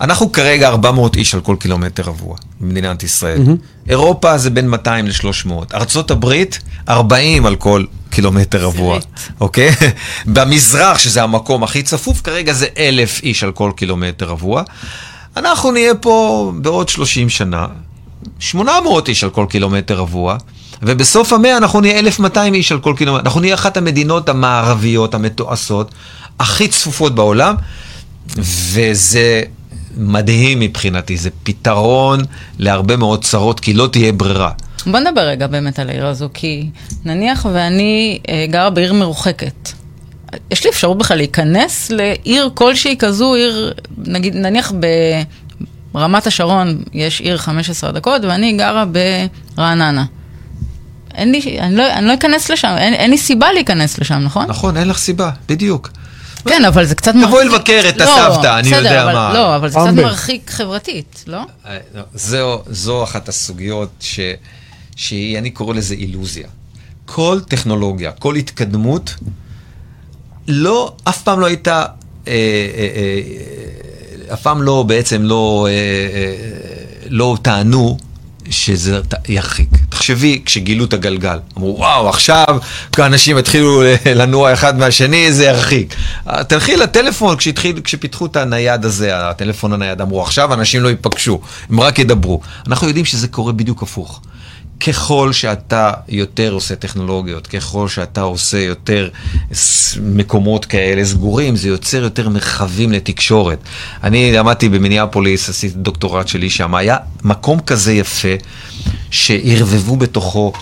[0.00, 3.42] אנחנו כרגע 400 איש על כל קילומטר רבוע במדינת ישראל.
[3.88, 5.50] אירופה זה בין 200 ל-300.
[5.74, 8.98] ארצות הברית, 40 על כל קילומטר רבוע.
[9.40, 9.70] אוקיי?
[10.34, 14.62] במזרח, שזה המקום הכי צפוף, כרגע זה אלף איש על כל קילומטר רבוע.
[15.36, 17.66] אנחנו נהיה פה בעוד 30 שנה,
[18.38, 20.36] 800 איש על כל קילומטר רבוע,
[20.82, 23.24] ובסוף המאה אנחנו נהיה 1,200 איש על כל קילומטר.
[23.24, 25.94] אנחנו נהיה אחת המדינות המערביות, המתועשות,
[26.40, 27.54] הכי צפופות בעולם,
[28.36, 29.42] וזה
[29.96, 32.20] מדהים מבחינתי, זה פתרון
[32.58, 34.50] להרבה מאוד צרות, כי לא תהיה ברירה.
[34.86, 36.68] בוא נדבר רגע באמת על העיר הזו, כי
[37.04, 39.72] נניח ואני אה, גרה בעיר מרוחקת.
[40.50, 43.72] יש לי אפשרות בכלל להיכנס לעיר כלשהי כזו, עיר,
[44.06, 44.72] נגיד, נניח
[45.92, 48.84] ברמת השרון יש עיר 15 דקות, ואני גרה
[49.56, 50.04] ברעננה.
[51.14, 54.46] אין לי, אני לא, אני לא אכנס לשם, אין, אין לי סיבה להיכנס לשם, נכון?
[54.48, 55.90] נכון, אין לך סיבה, בדיוק.
[56.48, 59.34] כן, אבל זה קצת תבואי לבקר את הסבתא, אני יודע מה.
[59.34, 59.92] לא, אבל זה קצת.
[59.92, 61.40] מרחיק חברתית, לא?
[61.66, 64.20] אה, לא, זו, אחת הסוגיות ש,
[64.96, 66.48] שהיא, אני קורא לזה אילוזיה.
[67.06, 69.14] כל טכנולוגיה, כל התקדמות,
[70.48, 71.84] לא, אף פעם לא הייתה,
[72.28, 75.68] אה, אה, אה, אף פעם לא, בעצם לא,
[77.08, 77.98] לא טענו
[78.50, 79.68] שזה ירחיק.
[79.96, 82.58] תחשבי, כשגילו את הגלגל, אמרו, וואו, עכשיו
[82.98, 83.82] האנשים התחילו
[84.20, 85.94] לנוע אחד מהשני, זה ירחיק.
[86.48, 91.80] תלכי לטלפון, כשהתחיל, כשפיתחו את הנייד הזה, הטלפון הנייד, אמרו, עכשיו אנשים לא ייפגשו, הם
[91.80, 92.40] רק ידברו.
[92.66, 94.20] אנחנו יודעים שזה קורה בדיוק הפוך.
[94.80, 99.08] ככל שאתה יותר עושה טכנולוגיות, ככל שאתה עושה יותר
[100.02, 103.58] מקומות כאלה סגורים, זה יוצר יותר מרחבים לתקשורת.
[104.04, 108.34] אני למדתי במיניאפוליס, עשיתי דוקטורט שלי שם, היה מקום כזה יפה,
[109.10, 110.52] שערבבו בתוכו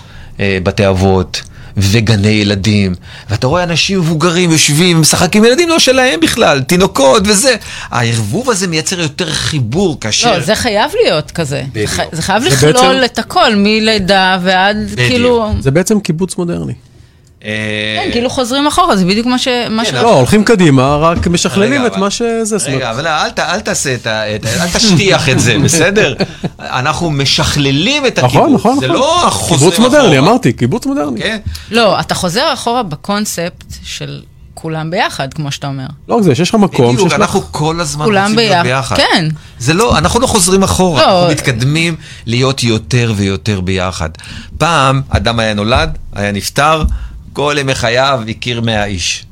[0.40, 1.42] אה, בתי אבות.
[1.76, 2.94] וגני ילדים,
[3.30, 7.56] ואתה רואה אנשים מבוגרים יושבים, משחקים, ילדים לא שלהם בכלל, תינוקות וזה.
[7.90, 10.32] הערבוב הזה מייצר יותר חיבור כאשר...
[10.32, 11.56] לא, זה חייב להיות כזה.
[11.56, 11.90] זה בדיוק.
[11.90, 15.52] חי- זה חייב זה לכלול בעצם- את הכל, מלידה ועד כאילו...
[15.60, 16.72] זה בעצם קיבוץ מודרני.
[17.44, 17.50] אה,
[18.04, 19.48] כן, כאילו חוזרים אחורה, זה בדיוק מה ש...
[19.84, 22.56] כן, לא, הולכים קדימה, רק משכללים את מה שזה.
[22.66, 24.24] רגע, אבל אל, ת, אל תעשה את ה...
[24.24, 26.14] אל תשטיח את זה, בסדר?
[26.58, 28.34] אנחנו משכללים את הקיבוץ.
[28.34, 29.00] נכון, נכון, זה נכון.
[29.00, 30.30] לא חוזר קיבוץ מודרני, אחורה.
[30.30, 31.20] אמרתי, קיבוץ מודרני.
[31.20, 31.38] כן?
[31.70, 34.22] לא, אתה חוזר אחורה בקונספט של
[34.54, 35.86] כולם ביחד, כמו שאתה אומר.
[36.08, 37.46] לא רק זה, שיש לך מקום בדיוק, שיש אנחנו לך...
[37.50, 38.96] כל הזמן כולם רוצים להיות ביחד.
[38.96, 38.96] ביחד.
[38.96, 39.28] כן.
[39.58, 41.20] זה לא, אנחנו לא חוזרים אחורה, לא.
[41.20, 44.10] אנחנו מתקדמים להיות יותר ויותר ביחד.
[44.58, 46.84] פעם אדם היה נולד, היה נפטר,
[47.34, 49.24] כל ימי חייו הכיר 100 איש.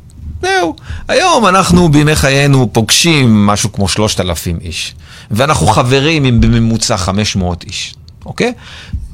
[0.42, 0.76] זהו.
[1.08, 4.94] היום אנחנו בימי חיינו פוגשים משהו כמו 3,000 איש,
[5.30, 7.94] ואנחנו חברים עם בממוצע 500 איש,
[8.26, 8.52] אוקיי?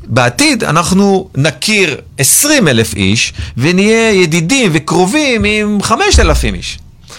[0.05, 6.79] בעתיד אנחנו נכיר 20 אלף איש ונהיה ידידים וקרובים עם 5,000 איש.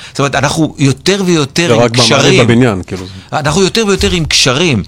[0.09, 2.47] זאת אומרת, אנחנו יותר ויותר זה עם רק במערכת קשרים.
[2.47, 3.05] בבניין, כאילו.
[3.33, 4.83] אנחנו יותר ויותר עם קשרים.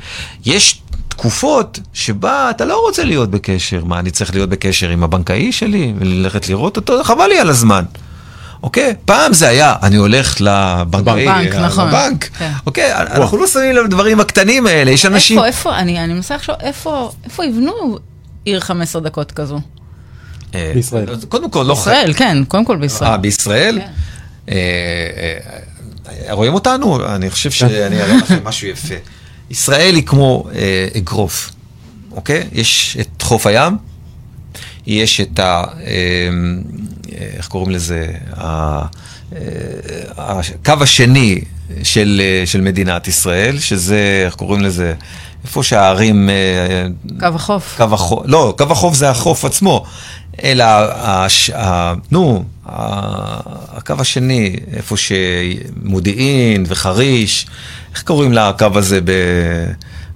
[0.45, 3.83] יש תקופות שבה אתה לא רוצה להיות בקשר.
[3.85, 7.03] מה, אני צריך להיות בקשר עם הבנקאי שלי וללכת לראות אותו?
[7.03, 7.83] חבל לי על הזמן.
[8.63, 8.95] אוקיי?
[9.05, 11.87] פעם זה היה, אני הולך לבנקאי, בנק, נכון.
[11.87, 12.29] לבנק.
[12.37, 12.51] כן.
[12.65, 12.95] אוקיי?
[12.95, 15.37] אנחנו לא שמים לב לדברים הקטנים האלה, יש אנשים...
[15.37, 17.97] איפה, איפה, אני אני מנסה לחשוב, איפה איפה יבנו
[18.45, 19.59] עיר 15 דקות כזו?
[20.55, 21.05] אה, בישראל.
[21.29, 23.11] קודם כל, לא בישראל, כן, קודם כל בישראל.
[23.11, 23.79] אה, בישראל?
[23.79, 23.87] כן.
[24.49, 24.57] אה,
[26.27, 27.05] אה, רואים אותנו?
[27.15, 28.95] אני חושב שאני אראה לכם משהו יפה.
[29.51, 31.51] ישראל היא כמו אה, אגרוף,
[32.11, 32.47] אוקיי?
[32.51, 33.77] יש את חוף הים,
[34.87, 35.43] יש את ה...
[35.43, 36.29] אה, אה,
[37.37, 38.07] איך קוראים לזה?
[38.37, 38.85] ה-
[39.35, 39.39] אה,
[40.17, 41.41] הקו השני
[41.83, 44.93] של, אה, של מדינת ישראל, שזה, איך קוראים לזה?
[45.43, 46.29] איפה שהערים...
[47.19, 47.73] קו החוף.
[47.77, 49.85] קו החוף, לא, קו החוף זה החוף עצמו,
[50.43, 50.63] אלא,
[50.95, 53.39] הש, ה, נו, ה-
[53.77, 57.47] הקו השני, איפה שמודיעין וחריש,
[57.93, 59.11] איך קוראים לקו הזה ב,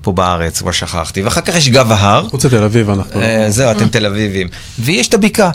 [0.01, 0.59] פה בארץ?
[0.59, 1.21] כבר שכחתי.
[1.23, 3.21] ואחר כך יש גב ההר, חוץ לתל אביב אנחנו...
[3.21, 4.47] אה, זהו, אתם תל אביבים.
[4.79, 5.51] ויש את הבקעה,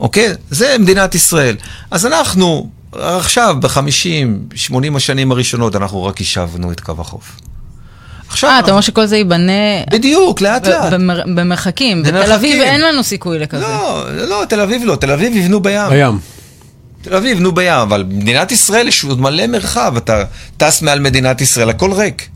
[0.00, 0.28] אוקיי?
[0.50, 1.56] זה מדינת ישראל.
[1.90, 3.78] אז אנחנו, עכשיו, ב-50,
[4.54, 7.36] 80 השנים הראשונות, אנחנו רק יישבנו את קו החוף.
[8.28, 9.52] עכשיו, אה, אתה אומר שכל זה ייבנה
[9.90, 10.92] בדיוק, לאט לאט.
[10.92, 12.02] במר- במרחקים.
[12.02, 12.32] בתל.
[12.32, 13.60] אביב אין לנו סיכוי לכזה.
[13.60, 15.88] לא, לא, תל אביב לא, תל אביב יבנו בים.
[15.90, 16.18] בים.
[17.02, 20.24] תל אביב יבנו בים, אבל במדינת ישראל יש עוד מלא מרחב, אתה
[20.56, 22.28] טס מעל מדינת ישראל, הכל ריק.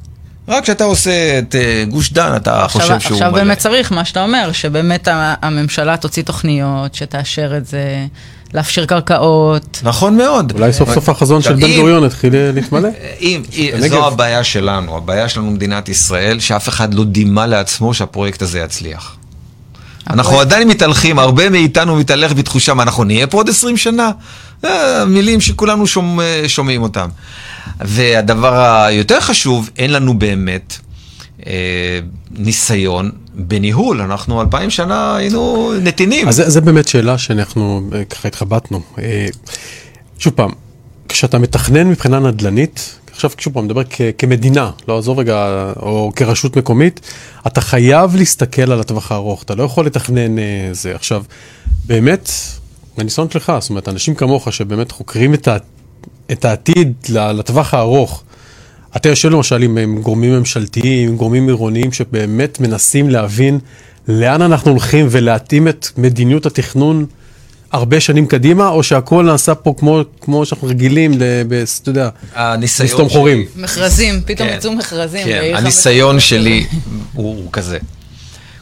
[0.49, 3.43] רק כשאתה עושה את אה, גוש דן, אתה עכשיו, חושב שהוא עכשיו מלא.
[3.43, 8.07] באמת צריך, מה שאתה אומר, שבאמת הממשלה תוציא תוכניות, שתאשר את זה,
[8.55, 9.81] להפשיר קרקעות.
[9.83, 10.53] נכון מאוד.
[10.53, 12.89] אולי סוף סוף החזון של עכשיו, בן גוריון יתחיל אה, להתמלא.
[13.21, 13.43] אם.
[13.89, 19.17] זו הבעיה שלנו, הבעיה שלנו במדינת ישראל, שאף אחד לא דימה לעצמו שהפרויקט הזה יצליח.
[20.11, 24.11] אנחנו עדיין מתהלכים, הרבה מאיתנו מתהלך בתחושה, מה, אנחנו נהיה פה עוד 20 שנה?
[25.07, 27.09] מילים שכולנו שומע, שומעים אותם.
[27.81, 30.77] והדבר היותר חשוב, אין לנו באמת
[31.47, 31.53] אה,
[32.31, 36.29] ניסיון בניהול, אנחנו אלפיים שנה היינו נתינים.
[36.29, 38.81] אז זה באמת שאלה שאנחנו אה, ככה התחבטנו.
[38.99, 39.27] אה,
[40.19, 40.51] שוב פעם,
[41.09, 46.57] כשאתה מתכנן מבחינה נדל"נית, עכשיו שוב פעם, מדבר כ- כמדינה, לא עזוב רגע, או כרשות
[46.57, 47.01] מקומית,
[47.47, 50.95] אתה חייב להסתכל על הטווח הארוך, אתה לא יכול לתכנן אה, זה.
[50.95, 51.23] עכשיו,
[51.87, 52.31] באמת,
[52.99, 55.57] מהניסיון שלך, זאת אומרת, אנשים כמוך שבאמת חוקרים את, ה,
[56.33, 58.23] את העתיד ל- לטווח הארוך,
[58.97, 63.59] אתה יושב למשל עם, עם גורמים ממשלתיים, עם גורמים עירוניים שבאמת מנסים להבין
[64.09, 67.07] לאן אנחנו הולכים ולהתאים את מדיניות התכנון
[67.73, 72.09] הרבה שנים קדימה, או שהכל נעשה פה כמו, כמו שאנחנו רגילים, אתה יודע,
[72.61, 73.45] לסתום חורים.
[73.57, 74.55] מכרזים, פתאום כן.
[74.57, 75.25] יצאו מכרזים.
[75.25, 76.67] כן, בעיר הניסיון שלי
[77.15, 77.79] הוא, הוא כזה.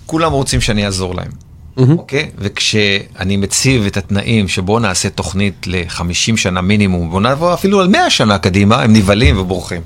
[0.07, 1.31] כולם רוצים שאני אעזור להם,
[1.79, 2.31] אוקיי?
[2.39, 8.11] וכשאני מציב את התנאים שבואו נעשה תוכנית ל-50 שנה מינימום, בואו נעבור אפילו על 100
[8.11, 9.83] שנה קדימה, הם נבהלים ובורחים.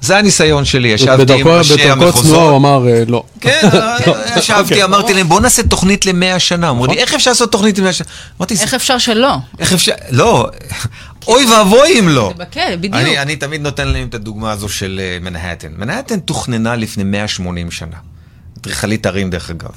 [0.00, 2.56] זה הניסיון שלי, ישבתי עם ראשי בדרכו צנועה הוא המחוזות.
[2.56, 3.22] אמר אה, לא.
[3.40, 3.60] כן,
[4.38, 6.70] ישבתי, אמרתי להם, בואו נעשה תוכנית ל-100 שנה.
[6.70, 8.06] אמרו לי, איך אפשר לעשות תוכנית ל-100 שנה?
[8.40, 9.36] אמרתי, איך אפשר שלא?
[9.58, 10.48] איך אפשר, לא,
[11.26, 12.32] אוי ואבוי אם לא.
[12.50, 12.94] כן, בדיוק.
[12.94, 15.68] אני, תמיד נותן להם את הדוגמה הזו של אה, מנהטן.
[15.76, 17.96] מנהטן תוכננה לפני 180 שנה.
[18.60, 19.70] אדריכלית ערים דרך אגב,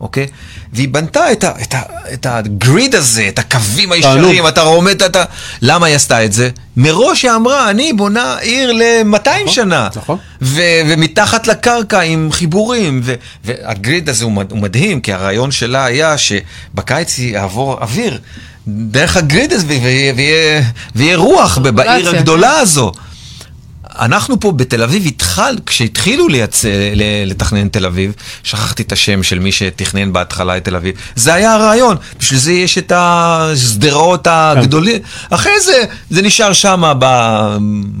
[0.00, 0.26] אוקיי?
[0.72, 5.16] והיא בנתה את, ה, את, ה, את הגריד הזה, את הקווים הישרים, אתה רומד את
[5.16, 5.24] ה...
[5.62, 6.50] למה היא עשתה את זה?
[6.76, 9.88] מראש היא אמרה, אני בונה עיר ל-200 שנה.
[9.96, 10.18] נכון.
[10.42, 16.14] ו- ומתחת לקרקע עם חיבורים, ו- והגריד הזה הוא, הוא מדהים, כי הרעיון שלה היה
[16.18, 18.18] שבקיץ יעבור אוויר
[18.66, 19.78] דרך הגריד הזה,
[20.96, 22.92] ויהיה, רוח בעיר הגדולה הזו.
[23.98, 26.68] אנחנו פה בתל אביב התחל, כשהתחילו לייצא,
[27.26, 31.54] לתכנן תל אביב, שכחתי את השם של מי שתכנן בהתחלה את תל אביב, זה היה
[31.54, 36.92] הרעיון, בשביל זה יש את השדרות הגדולים, אחרי זה, זה נשאר שם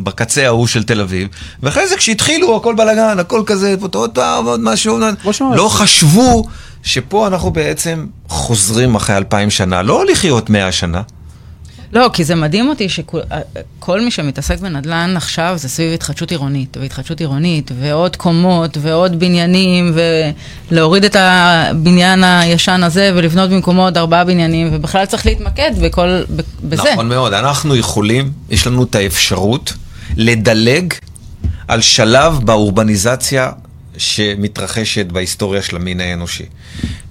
[0.02, 1.28] בקצה ההוא של תל אביב,
[1.62, 4.98] ואחרי זה כשהתחילו הכל בלאגן, הכל כזה, עוד פעם, עוד משהו.
[5.54, 6.44] לא חשבו
[6.82, 11.02] שפה אנחנו בעצם חוזרים אחרי אלפיים שנה, לא לחיות מאה שנה.
[11.94, 17.20] לא, כי זה מדהים אותי שכל מי שמתעסק בנדל"ן עכשיו זה סביב התחדשות עירונית, והתחדשות
[17.20, 19.94] עירונית, ועוד קומות, ועוד בניינים,
[20.70, 26.22] ולהוריד את הבניין הישן הזה ולבנות במקומו עוד ארבעה בניינים, ובכלל צריך להתמקד בכל,
[26.62, 26.82] בזה.
[26.92, 29.72] נכון מאוד, אנחנו יכולים, יש לנו את האפשרות
[30.16, 30.94] לדלג
[31.68, 33.50] על שלב באורבניזציה
[33.96, 36.44] שמתרחשת בהיסטוריה של המין האנושי.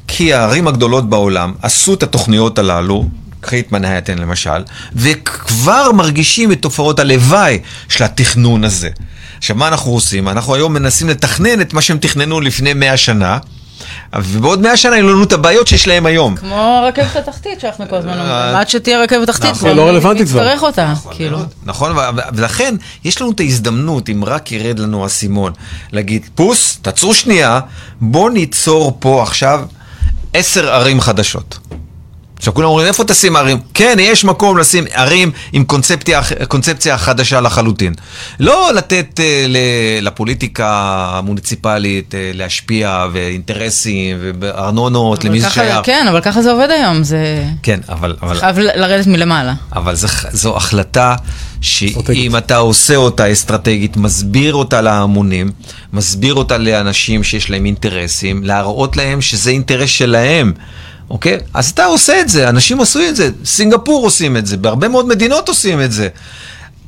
[0.07, 3.05] כי הערים הגדולות בעולם עשו את התוכניות הללו,
[3.43, 4.63] קחי את מנהטן למשל,
[4.95, 8.89] וכבר מרגישים את תופעות הלוואי של התכנון הזה.
[9.37, 10.29] עכשיו, מה אנחנו עושים?
[10.29, 13.37] אנחנו היום מנסים לתכנן את מה שהם תכננו לפני מאה שנה,
[14.15, 16.35] ובעוד מאה שנה יהיו לנו את הבעיות שיש להם היום.
[16.35, 19.59] כמו הרכבת התחתית שאנחנו כל הזמן אומרים, עד שתהיה רכבת תחתית, נכון.
[19.59, 20.43] כבר לא רלוונטית כבר.
[20.43, 21.39] נצטרך אותה, כאילו.
[21.63, 25.53] נכון, ו- ו- ולכן יש לנו את ההזדמנות, אם רק ירד לנו האסימון,
[25.91, 27.59] להגיד, פוס, תעצרו שנייה,
[28.01, 29.61] בוא ניצור פה עכשיו
[30.33, 31.57] עשר ערים חדשות.
[32.43, 33.57] עכשיו כולם אומרים, איפה תשים ערים?
[33.73, 37.93] כן, יש מקום לשים ערים עם קונספציה, קונספציה חדשה לחלוטין.
[38.39, 39.57] לא לתת אה, ל-
[40.07, 40.69] לפוליטיקה
[41.13, 45.77] המוניציפלית אה, להשפיע, ואינטרסים, וארנונות, למי זה שייך.
[45.83, 48.15] כן, אבל ככה זה עובד היום, זה כן, אבל...
[48.21, 48.35] אבל...
[48.39, 49.53] חייב ל- לרדת מלמעלה.
[49.75, 51.15] אבל זה, זו החלטה
[51.61, 52.35] שאם.
[52.37, 55.51] אתה עושה אותה אסטרטגית, מסביר אותה להמונים,
[55.93, 60.53] מסביר אותה לאנשים שיש להם אינטרסים, להראות להם שזה אינטרס שלהם,
[61.13, 61.37] אוקיי?
[61.53, 65.07] אז אתה עושה את זה, אנשים עשו את זה, סינגפור עושים את זה, בהרבה מאוד
[65.07, 66.07] מדינות עושים את זה.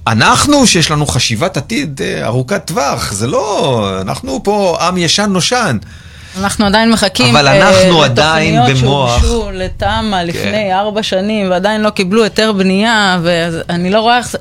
[0.08, 5.78] אנחנו, שיש לנו חשיבת עתיד אה, ארוכת טווח, זה לא, אנחנו פה עם ישן נושן.
[6.40, 9.16] אנחנו עדיין מחכים אבל אה, אנחנו עדיין לתוכניות במוח.
[9.16, 9.22] כן.
[9.28, 14.38] שהוגשו לתמ"א לפני ארבע שנים, ועדיין לא קיבלו היתר בנייה, ואני לא רואה איך זה...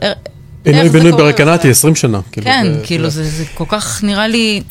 [0.64, 1.70] בינוי זה בינוי ברקנטי בכלל.
[1.70, 2.20] 20 שנה.
[2.32, 3.22] כאילו, כן, זה- כאילו זה
[3.54, 4.62] כל כך נראה לי,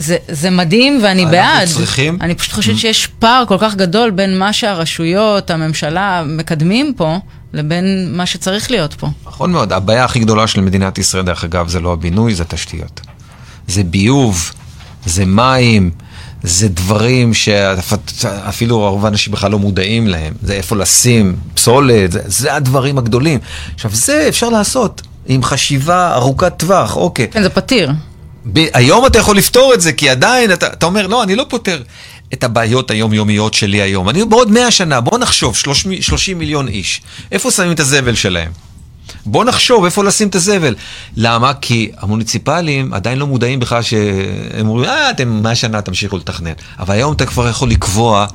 [0.00, 1.68] זה, זה מדהים ואני אנחנו בעד.
[1.68, 7.16] צריכים- אני פשוט חושבת שיש פער כל כך גדול בין מה שהרשויות, הממשלה, מקדמים פה,
[7.52, 7.84] לבין
[8.16, 9.08] מה שצריך להיות פה.
[9.26, 13.00] נכון מאוד, הבעיה הכי גדולה של מדינת ישראל, דרך אגב, זה לא הבינוי, זה תשתיות.
[13.68, 13.82] זה
[15.06, 15.90] זה מים,
[16.42, 20.32] זה דברים שאפילו רוב האנשים בכלל לא מודעים להם.
[20.42, 23.38] זה איפה לשים פסולת, זה, זה הדברים הגדולים.
[23.74, 27.28] עכשיו, זה אפשר לעשות עם חשיבה ארוכת טווח, אוקיי.
[27.30, 27.90] כן, זה פתיר.
[28.52, 31.46] ב- היום אתה יכול לפתור את זה, כי עדיין אתה, אתה אומר, לא, אני לא
[31.48, 31.82] פותר
[32.32, 34.08] את הבעיות היומיומיות שלי היום.
[34.08, 37.00] אני בעוד 100 שנה, בוא נחשוב, 30, 30 מיליון איש,
[37.32, 38.52] איפה שמים את הזבל שלהם?
[39.26, 40.74] בוא נחשוב איפה לשים את הזבל.
[41.16, 41.54] למה?
[41.54, 46.52] כי המוניציפליים עדיין לא מודעים בכלל שהם אומרים, אה, אתם 100 שנה תמשיכו לתכנן.
[46.78, 48.26] אבל היום אתה כבר יכול לקבוע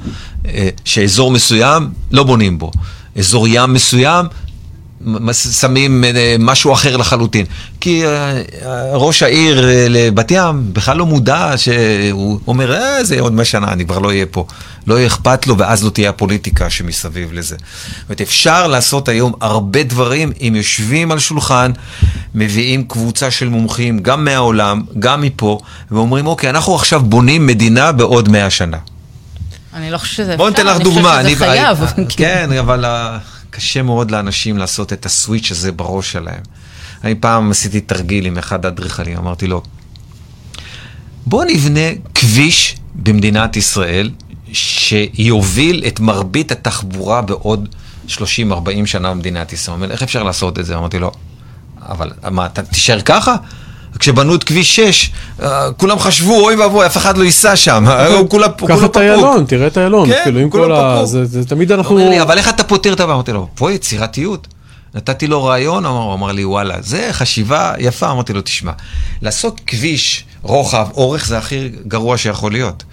[0.47, 2.71] אה, שאזור מסוים, לא בונים בו.
[3.17, 4.25] אזור ים מסוים,
[5.33, 7.45] שמים אה, משהו אחר לחלוטין.
[7.81, 8.41] כי אה, אה,
[8.93, 13.85] ראש העיר לבת ים בכלל לא מודע שהוא אומר, אה, זה עוד 100 שנה, אני
[13.85, 14.45] כבר לא אהיה פה.
[14.87, 17.55] לא יהיה אכפת לו, ואז לא תהיה הפוליטיקה שמסביב לזה.
[17.55, 17.65] זאת
[18.09, 21.71] אומרת, אפשר לעשות היום הרבה דברים אם יושבים על שולחן,
[22.35, 25.59] מביאים קבוצה של מומחים, גם מהעולם, גם מפה,
[25.91, 28.77] ואומרים, אוקיי, אנחנו עכשיו בונים מדינה בעוד 100 שנה.
[29.73, 30.43] אני לא חושבת שזה אפשר,
[31.19, 31.35] אני.
[31.35, 31.77] חושבת שזה חייב.
[31.97, 32.85] אני- כן, אבל
[33.55, 36.41] קשה מאוד לאנשים לעשות את הסוויץ' הזה בראש שלהם.
[37.03, 39.61] אני פעם עשיתי תרגיל עם אחד האדריכלים, אמרתי לו,
[41.25, 44.11] בוא נבנה כביש במדינת ישראל
[44.53, 47.69] שיוביל את מרבית התחבורה בעוד
[48.07, 48.17] 30-40
[48.85, 49.77] שנה במדינת ישראל.
[49.77, 50.77] הוא אומר, איך אפשר לעשות את זה?
[50.77, 51.11] אמרתי לו,
[51.81, 53.35] אבל מה, אתה תישאר ככה?
[53.99, 55.11] כשבנו את כביש 6,
[55.43, 57.85] אה, כולם חשבו, אוי ואבוי, אף אחד לא ייסע שם,
[58.29, 58.97] כולם קח כולם את.
[58.97, 60.09] איילון, תראה את איילון.
[60.09, 60.95] כן, כאילו, עם כולם כל ה...
[60.97, 61.05] פקוק.
[61.25, 62.21] זה- תמיד אנחנו...
[62.21, 63.13] אבל איך אתה פותר את הבעיה?
[63.15, 64.47] אמרתי לו, פה יצירתיות.
[64.95, 68.11] נתתי לו רעיון, הוא אמר לי, וואלה, זה חשיבה יפה.
[68.11, 68.71] אמרתי לו, תשמע,
[69.21, 72.83] לעשות כביש רוחב, אורך זה הכי גרוע שיכול להיות.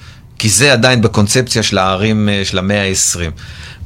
[0.42, 3.18] כי זה עדיין בקונספציה של הערים אה, של המאה ה-20.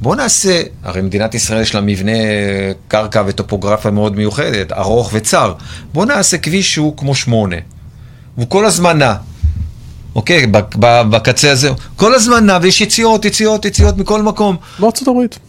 [0.01, 5.53] בואו נעשה, הרי מדינת ישראל יש לה מבנה אה, קרקע וטופוגרפיה מאוד מיוחדת, ארוך וצר.
[5.93, 7.55] בואו נעשה כביש שהוא כמו שמונה.
[8.37, 9.13] והוא כל הזמן נע.
[10.15, 10.47] אוקיי,
[11.09, 14.55] בקצה הזה, כל הזמן נע, ויש יציאות, יציאות, יציאות מכל מקום.
[14.79, 15.39] בארצות הברית.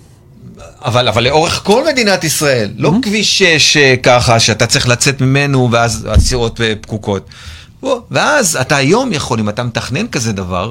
[0.85, 5.68] אבל, אבל לאורך כל מדינת ישראל, לא כביש 6 אה, ככה, שאתה צריך לצאת ממנו
[5.73, 7.29] ואז הסירות פקוקות.
[7.83, 10.71] בוא, ואז אתה היום יכול, אם אתה מתכנן כזה דבר,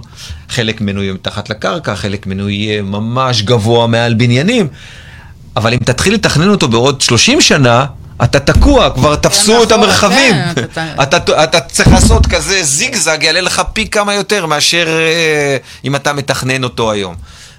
[0.50, 4.67] חלק ממנו יהיה מתחת לקרקע, חלק ממנו יהיה ממש גבוה מעל בניינים,
[5.56, 7.86] אבל אם תתחיל לתכנן אותו בעוד 30 שנה,
[8.24, 10.36] אתה תקוע, כבר תפסו את המרחבים.
[10.56, 10.65] כן,
[11.04, 15.96] אתה- אתה, אתה צריך לעשות כזה זיגזג, יעלה לך פי כמה יותר מאשר אה, אם
[15.96, 17.15] אתה מתכנן אותו היום.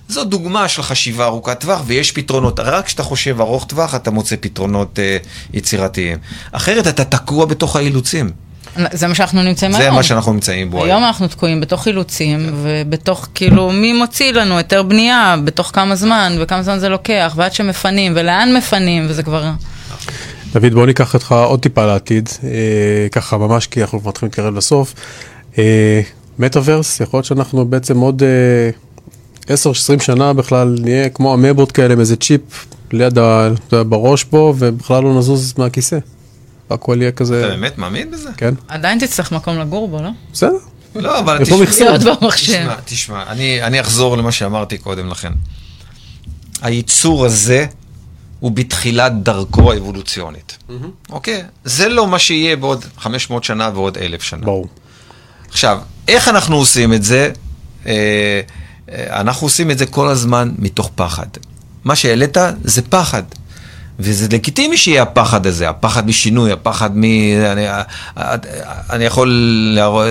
[0.08, 2.60] זו דוגמה של חשיבה ארוכת טווח, ויש פתרונות.
[2.60, 5.16] רק כשאתה חושב ארוך טווח, אתה מוצא פתרונות אה,
[5.52, 6.18] יצירתיים.
[6.52, 8.30] אחרת אתה תקוע בתוך האילוצים.
[8.92, 9.94] זה מה שאנחנו נמצאים זה היום.
[9.94, 14.82] מה שאנחנו נמצאים בו היום אנחנו תקועים בתוך אילוצים, ובתוך, כאילו, מי מוציא לנו היתר
[14.82, 19.50] בנייה, בתוך כמה זמן, וכמה זמן זה לוקח, ועד שמפנים, ולאן מפנים, וזה כבר...
[20.52, 22.50] דוד, בוא ניקח אותך עוד טיפה לעתיד, אה,
[23.12, 24.94] ככה ממש כי אנחנו כבר מתחילים להתקרב לסוף.
[25.58, 26.00] אה,
[26.38, 28.70] מטאוורס, יכול להיות שאנחנו בעצם עוד אה,
[29.96, 32.40] 10-20 שנה בכלל נהיה כמו אמבות כאלה עם איזה צ'יפ
[32.92, 33.48] ליד ה...
[33.70, 35.98] בראש פה, ובכלל לא נזוז מהכיסא.
[36.70, 38.30] הכל יהיה אתה כזה, באמת מאמין בזה?
[38.36, 40.10] כן, עדיין תצטרך מקום לגור בו, לא?
[40.32, 40.58] בסדר.
[40.94, 41.38] לא, אבל
[42.20, 42.52] במחשב.
[42.52, 45.32] תשמע, תשמע, אני, אני אחזור למה שאמרתי קודם לכן.
[46.62, 47.66] הייצור הזה
[48.40, 50.58] הוא בתחילת דרכו האבולוציונית.
[51.10, 51.42] אוקיי?
[51.64, 54.46] זה לא מה שיהיה בעוד 500 שנה ועוד אלף שנה.
[54.46, 54.66] ברור.
[55.48, 55.78] עכשיו,
[56.08, 57.32] איך אנחנו עושים את זה?
[57.86, 58.40] אה,
[58.92, 61.26] אה, אנחנו עושים את זה כל הזמן מתוך פחד.
[61.84, 63.22] מה שהעלית זה פחד.
[63.98, 67.04] וזה לגיטימי שיהיה הפחד הזה, הפחד משינוי, הפחד מ...
[67.52, 67.66] אני,
[68.90, 69.28] אני יכול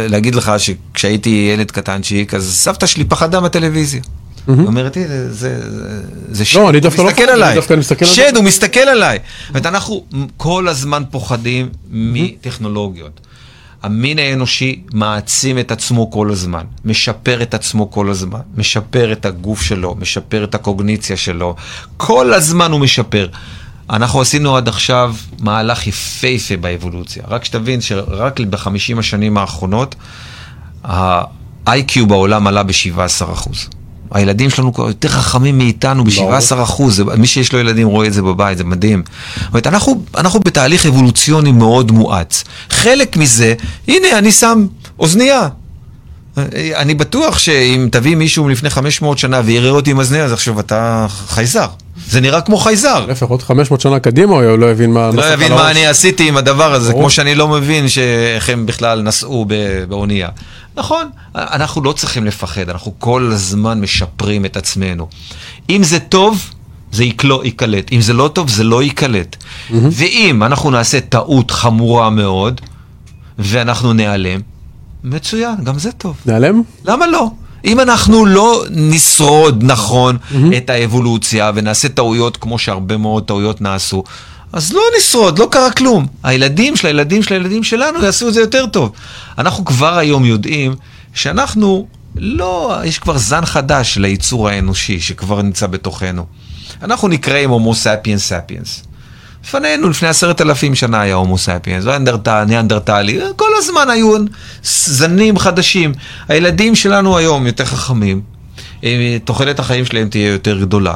[0.10, 4.02] להגיד לך שכשהייתי ילד קטנצ'יק, אז סבתא שלי פחדה מהטלוויזיה.
[4.48, 5.60] היא אומרת זה, זה,
[6.30, 7.56] זה, שד, אני דווקא לא מסתכל עליי.
[7.56, 8.38] דווקא מסתכל על שד, זה.
[8.38, 9.20] הוא מסתכל עליי.
[9.40, 10.04] זאת אומרת, אנחנו
[10.38, 13.20] כל הזמן פוחדים מטכנולוגיות.
[13.84, 19.62] המין האנושי מעצים את עצמו כל הזמן, משפר את עצמו כל הזמן, משפר את הגוף
[19.62, 21.56] שלו, משפר את הקוגניציה שלו,
[21.98, 23.28] כל הזמן הוא משפר.
[23.90, 27.24] אנחנו עשינו עד עכשיו מהלך יפהפה באבולוציה.
[27.28, 29.96] רק שתבין שרק בחמישים השנים האחרונות,
[30.84, 33.50] ה-IQ בעולם עלה ב-17%.
[34.12, 38.22] הילדים שלנו כבר יותר חכמים מאיתנו ב-17 אחוז, מי שיש לו ילדים רואה את זה
[38.22, 39.04] בבית, זה מדהים.
[39.38, 42.44] זאת אומרת, אנחנו, אנחנו בתהליך אבולוציוני מאוד מואץ.
[42.70, 43.54] חלק מזה,
[43.88, 44.68] הנה, אני שם
[45.00, 45.48] אוזנייה.
[46.76, 51.06] אני בטוח שאם תביא מישהו מלפני 500 שנה ויראה אותי עם אוזנייה, אז עכשיו אתה
[51.28, 51.68] חייזר.
[52.10, 53.06] זה נראה כמו חייזר.
[53.06, 55.10] להפך, עוד 500 שנה קדימה הוא לא יבין מה...
[55.14, 55.72] לא על מה.
[55.72, 56.94] אני עשיתי עם הדבר הזה.
[56.94, 59.46] כמו שאני לא מבין שאיך הם בכלל נסעו
[59.88, 60.30] באונייה.
[60.76, 65.08] נכון, אנחנו לא צריכים לפחד, אנחנו כל הזמן משפרים את עצמנו.
[65.70, 66.50] אם זה טוב,
[66.92, 67.92] זה יקלו- ייקלט.
[67.92, 69.36] אם זה לא טוב, זה לא ייקלט.
[69.72, 72.62] ואם אנחנו נעשה טעות חמורה מאוד,
[73.40, 74.40] ואנחנו ניעלם,
[75.10, 76.16] מצוין, גם זה טוב.
[76.26, 76.62] נעלם?
[76.86, 77.32] למה לא?
[77.66, 80.18] אם אנחנו לא נשרוד נכון
[80.58, 84.04] את האבולוציה ונעשה טעויות כמו שהרבה מאוד טעויות נעשו,
[84.54, 86.08] אז לא נשרוד, לא קרה כלום.
[86.24, 88.92] הילדים של הילדים של הילדים שלנו יעשו את זה יותר טוב.
[89.38, 90.76] אנחנו כבר היום יודעים
[91.14, 96.26] שאנחנו לא, יש כבר זן חדש ליצור האנושי שכבר נמצא בתוכנו.
[96.82, 98.84] אנחנו נקראים הומו ספיאנס ספיאנס.
[99.48, 101.86] לפנינו, לפני עשרת אלפים שנה היה הומו ספיאנס,
[102.48, 104.16] ניאנדרטלי, כל הזמן היו
[104.64, 105.94] זנים חדשים.
[106.28, 108.22] הילדים שלנו היום יותר חכמים,
[109.26, 110.94] תוחלת החיים שלהם תהיה יותר גדולה.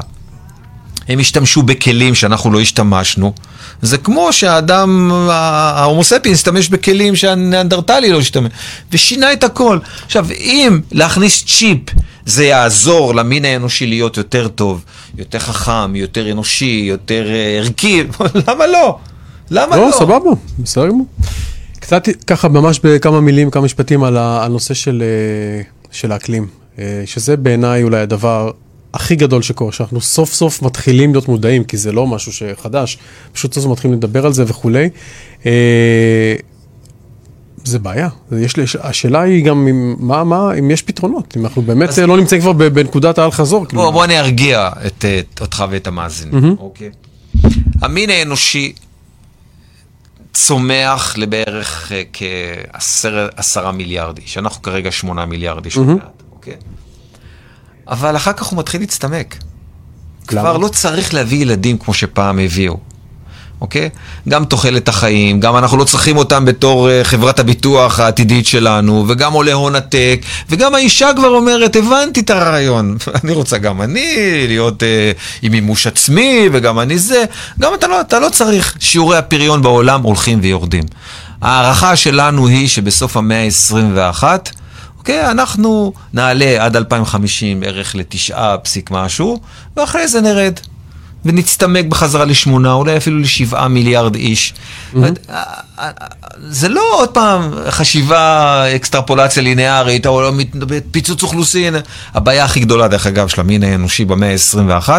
[1.08, 3.34] הם השתמשו בכלים שאנחנו לא השתמשנו.
[3.82, 8.52] זה כמו שהאדם, ההומוספי, השתמש בכלים שהניאנדרטלי לא השתמש,
[8.92, 9.80] ושינה את הכל.
[10.06, 11.80] עכשיו, אם להכניס צ'יפ
[12.26, 14.86] זה יעזור למין האנושי להיות יותר טוב,
[15.18, 18.04] יותר חכם, יותר אנושי, יותר uh, ערכי,
[18.48, 18.98] למה לא?
[19.52, 19.88] למה לא?
[19.88, 21.06] לא, סבבה, בסדר גמור.
[21.80, 25.62] קצת ככה ממש בכמה מילים, כמה משפטים על הנושא של, אה,
[25.92, 26.48] של האקלים,
[26.80, 28.52] אה, שזה בעיניי אולי הדבר
[28.94, 32.98] הכי גדול שקורה, שאנחנו סוף סוף מתחילים להיות מודעים, כי זה לא משהו שחדש,
[33.34, 34.90] פשוט סוף סוף מתחילים לדבר על זה וכולי.
[37.64, 38.10] זה בעיה.
[38.32, 42.18] יש לי, השאלה היא גם אם, מה, מה, אם יש פתרונות, אם אנחנו באמת לא
[42.18, 43.66] נמצאים כבר בנקודת האל חזור.
[43.66, 43.82] כאילו.
[43.82, 46.60] בוא, בוא אני ארגיע את, את, אותך ואת המאזינים, mm-hmm.
[46.60, 46.90] אוקיי?
[47.82, 48.74] המין האנושי
[50.34, 56.32] צומח לבערך אה, כעשרה מיליארד איש, אנחנו כרגע שמונה מיליארד איש, mm-hmm.
[56.32, 56.56] אוקיי?
[57.88, 59.36] אבל אחר כך הוא מתחיל להצטמק.
[60.28, 62.78] כבר לא צריך להביא ילדים כמו שפעם הביאו.
[63.62, 63.90] אוקיי?
[64.30, 69.34] גם תוחלת החיים, גם אנחנו לא צריכים אותם בתור uh, חברת הביטוח העתידית שלנו, וגם
[69.34, 74.16] עולה הון עתק, וגם האישה כבר אומרת, הבנתי את הרעיון, אני רוצה גם אני
[74.48, 74.86] להיות uh,
[75.42, 77.26] עם מימוש עצמי, וגם אני זה,
[77.60, 80.84] גם אתה לא, אתה לא צריך, שיעורי הפריון בעולם הולכים ויורדים.
[81.42, 84.24] ההערכה שלנו היא שבסוף המאה ה-21,
[84.98, 89.40] אוקיי, אנחנו נעלה עד 2050 בערך לתשעה פסיק משהו,
[89.78, 90.54] ואחרי זה נרד.
[91.26, 94.54] ונצטמק בחזרה לשמונה, אולי אפילו לשבעה מיליארד איש.
[94.94, 94.98] Mm-hmm.
[96.48, 100.32] זה לא עוד פעם חשיבה, אקסטרפולציה ליניארית, או
[100.92, 101.76] פיצוץ אוכלוסין.
[102.14, 104.90] הבעיה הכי גדולה, דרך אגב, של המין האנושי במאה ה-21,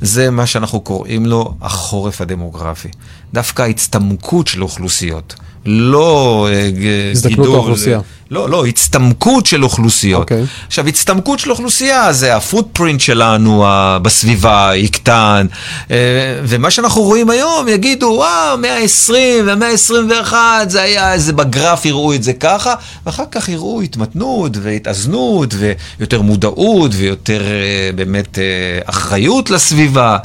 [0.00, 2.88] זה מה שאנחנו קוראים לו החורף הדמוגרפי.
[3.34, 5.34] דווקא ההצטמקות של אוכלוסיות.
[5.66, 6.70] לא אה,
[7.12, 8.00] הזדקנות האוכלוסייה.
[8.30, 10.20] לא, לא, הצטמקות של אוכלוסיות.
[10.20, 10.34] Okay.
[10.34, 10.44] אוקיי.
[10.66, 13.64] עכשיו, הצטמקות של אוכלוסייה זה הפוטפרינט שלנו
[14.02, 15.46] בסביבה יקטן,
[15.90, 15.96] אה,
[16.44, 19.12] ומה שאנחנו רואים היום, יגידו, וואו, מאה ה-20
[19.46, 20.34] והמאה ה-21,
[20.68, 22.74] זה היה איזה בגרף יראו את זה ככה,
[23.06, 25.54] ואחר כך יראו התמתנות והתאזנות
[25.98, 28.38] ויותר מודעות ויותר אה, באמת
[28.86, 30.16] אחריות לסביבה.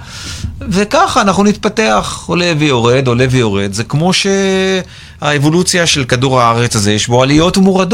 [0.61, 3.73] וככה אנחנו נתפתח, עולה ויורד, עולה ויורד.
[3.73, 7.88] זה כמו שהאבולוציה של כדור הארץ הזה, יש בו עליות ומורדות.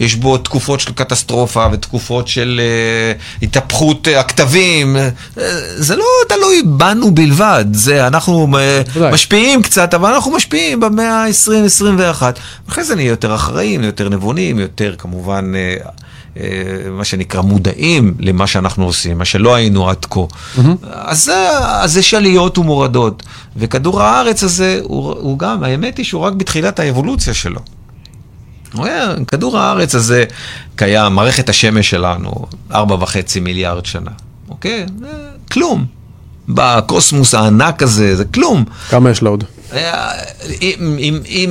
[0.00, 4.96] יש בו תקופות של קטסטרופה ותקופות של uh, התהפכות uh, הכתבים.
[4.96, 5.40] Uh,
[5.76, 12.22] זה לא תלוי בנו בלבד, זה אנחנו uh, משפיעים קצת, אבל אנחנו משפיעים במאה ה-20-21.
[12.68, 15.52] אחרי זה נהיה יותר אחראים, יותר נבונים, יותר כמובן...
[15.54, 15.88] Uh,
[16.90, 20.20] מה שנקרא מודעים למה שאנחנו עושים, מה שלא היינו עד כה.
[20.20, 20.60] Mm-hmm.
[20.90, 21.30] אז,
[21.80, 23.22] אז יש עליות ומורדות.
[23.56, 27.60] וכדור הארץ הזה, הוא, הוא גם, האמת היא שהוא רק בתחילת האבולוציה שלו.
[29.26, 30.24] כדור הארץ הזה
[30.76, 34.10] קיים, מערכת השמש שלנו, ארבע וחצי מיליארד שנה,
[34.48, 34.86] אוקיי?
[35.50, 35.84] כלום.
[36.48, 38.64] בקוסמוס הענק הזה, זה כלום.
[38.90, 39.44] כמה יש לה עוד?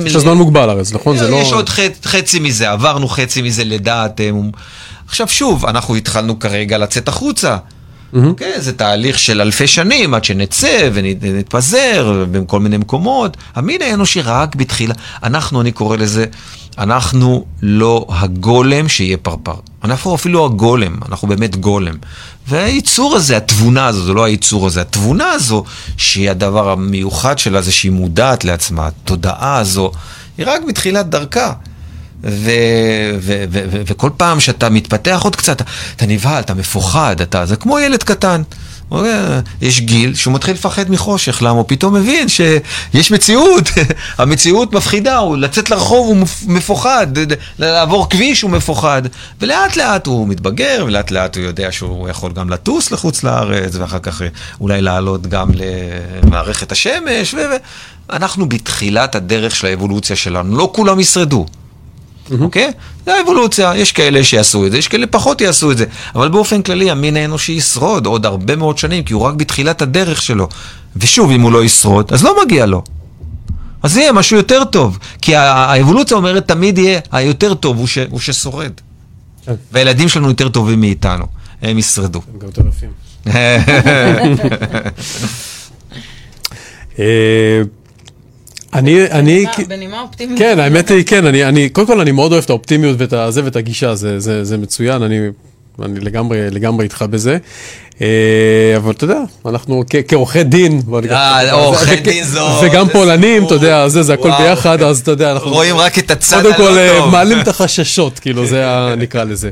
[0.06, 1.16] יש זמן מוגבל הרי, נכון?
[1.16, 1.36] זה לא...
[1.36, 1.68] יש עוד
[2.04, 4.20] חצי מזה, עברנו חצי מזה לדעת.
[5.06, 7.56] עכשיו שוב, אנחנו התחלנו כרגע לצאת החוצה.
[8.14, 8.60] אוקיי?
[8.60, 13.36] זה תהליך של אלפי שנים עד שנצא ונתפזר בכל מיני מקומות.
[13.54, 16.26] המין האנושי רק בתחילה, אנחנו, אני קורא לזה,
[16.78, 19.54] אנחנו לא הגולם שיהיה פרפר.
[19.84, 21.94] אנחנו אפילו הגולם, אנחנו באמת גולם.
[22.48, 25.64] והייצור הזה, התבונה הזו, זה לא הייצור הזה, התבונה הזו,
[25.96, 29.92] שהיא הדבר המיוחד שלה, זה שהיא מודעת לעצמה, התודעה הזו,
[30.38, 31.52] היא רק בתחילת דרכה.
[32.24, 32.50] ו-
[33.20, 35.62] ו- ו- ו- וכל פעם שאתה מתפתח עוד קצת,
[35.96, 38.42] אתה נבהל, אתה מפוחד, אתה, זה כמו ילד קטן.
[39.60, 41.50] יש גיל שהוא מתחיל לפחד מחושך, למה?
[41.50, 43.68] הוא פתאום מבין שיש מציאות,
[44.18, 47.06] המציאות מפחידה, הוא לצאת לרחוב הוא מפוחד,
[47.58, 49.02] לעבור כביש הוא מפוחד,
[49.40, 53.98] ולאט לאט הוא מתבגר, ולאט לאט הוא יודע שהוא יכול גם לטוס לחוץ לארץ, ואחר
[53.98, 54.22] כך
[54.60, 55.50] אולי לעלות גם
[56.22, 57.34] למערכת השמש,
[58.08, 61.46] ואנחנו בתחילת הדרך של האבולוציה שלנו, לא כולם ישרדו.
[62.40, 62.68] אוקיי?
[62.68, 62.72] Mm-hmm.
[62.72, 63.04] Okay?
[63.06, 66.62] זה האבולוציה, יש כאלה שיעשו את זה, יש כאלה פחות יעשו את זה, אבל באופן
[66.62, 70.48] כללי המין האנושי ישרוד עוד הרבה מאוד שנים, כי הוא רק בתחילת הדרך שלו.
[70.96, 72.82] ושוב, אם הוא לא ישרוד, אז לא מגיע לו.
[73.82, 78.20] אז יהיה משהו יותר טוב, כי האבולוציה אומרת תמיד יהיה, היותר טוב הוא, ש, הוא
[78.20, 78.72] ששורד.
[79.46, 79.54] כן.
[79.72, 81.26] והילדים שלנו יותר טובים מאיתנו,
[81.62, 82.20] הם ישרדו.
[82.32, 82.90] הם גם יותר יפים.
[88.74, 90.38] אני, אני, בנימה- אופטימית.
[90.38, 93.44] כן, האמת היא, כן, אני, אני, קודם כל אני מאוד אוהב את האופטימיות ואת הזה
[93.44, 95.18] ואת הגישה, זה, זה, זה מצוין, אני,
[95.84, 97.38] אני לגמרי, לגמרי איתך בזה.
[98.02, 98.06] אה,
[98.76, 103.46] אבל אתה יודע, אנחנו כ- כעורכי דין, נגיד- אה, עורכי דין זו- וגם פולנים.
[103.46, 104.30] אתה יודע, זה, זה הכל.
[104.38, 105.50] ביחד, אז אתה יודע, אנחנו...
[105.50, 107.10] רואים רק את הצד קודם כל, הלא אה, טוב.
[107.10, 108.64] מעלים את החששות, כאילו, זה
[108.98, 109.50] נקרא לזה.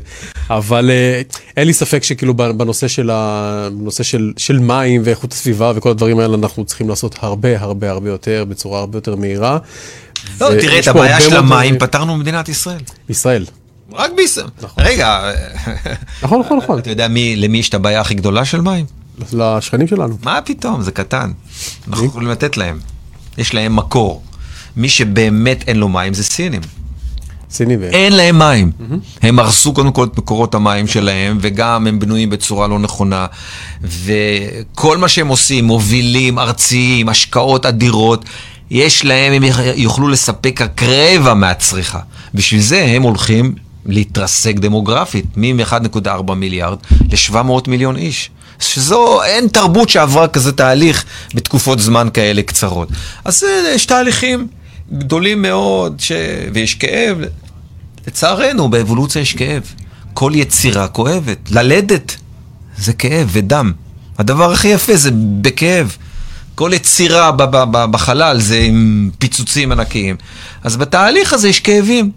[0.49, 1.21] אבל אה,
[1.57, 6.19] אין לי ספק שכאילו בנושא של, ה- בנושא של, של מים ואיכות הסביבה וכל הדברים
[6.19, 9.57] האלה, אנחנו צריכים לעשות הרבה הרבה הרבה יותר, בצורה הרבה יותר מהירה.
[10.41, 11.79] לא, תראה, את הבעיה של המים.
[11.79, 12.79] פתרנו במדינת ישראל.
[13.09, 13.45] ישראל.
[13.93, 14.47] רק בישראל.
[14.77, 15.31] רגע,
[16.23, 16.79] נכון, נכון, נכון.
[16.79, 18.85] אתה יודע מי- למי יש את הבעיה הכי גדולה של מים?
[19.33, 20.17] לשכנים שלנו.
[20.23, 21.31] מה פתאום, זה קטן.
[21.87, 22.79] אנחנו יכולים לתת להם.
[23.37, 24.23] יש להם מקור.
[24.77, 26.61] מי שבאמת אין לו מים זה סינים.
[27.51, 27.83] סיני ו...
[27.83, 28.71] אין להם מים.
[29.21, 33.25] הם הרסו קודם כל את מקורות המים שלהם, וגם הם בנויים בצורה לא נכונה.
[33.81, 38.25] וכל מה שהם עושים, מובילים ארציים, השקעות אדירות,
[38.71, 39.43] יש להם, הם
[39.75, 41.99] יוכלו לספק רק רבע מהצריכה.
[42.33, 43.55] בשביל זה הם הולכים
[43.91, 46.77] להתרסק דמוגרפית, מ-1.4 מיליארד
[47.11, 48.29] ל-700 מיליון איש.
[48.59, 52.89] שזו, אין תרבות שעברה כזה תהליך בתקופות זמן כאלה קצרות.
[53.25, 54.47] אז אה, יש תהליכים
[54.93, 56.11] גדולים מאוד, ש...
[56.53, 57.17] ויש כאב.
[58.07, 59.73] לצערנו, באבולוציה יש כאב.
[60.13, 61.51] כל יצירה כואבת.
[61.51, 62.15] ללדת
[62.77, 63.71] זה כאב ודם.
[64.17, 65.09] הדבר הכי יפה זה
[65.41, 65.97] בכאב.
[66.55, 67.31] כל יצירה
[67.91, 70.15] בחלל זה עם פיצוצים ענקיים.
[70.63, 72.11] אז בתהליך הזה יש כאבים.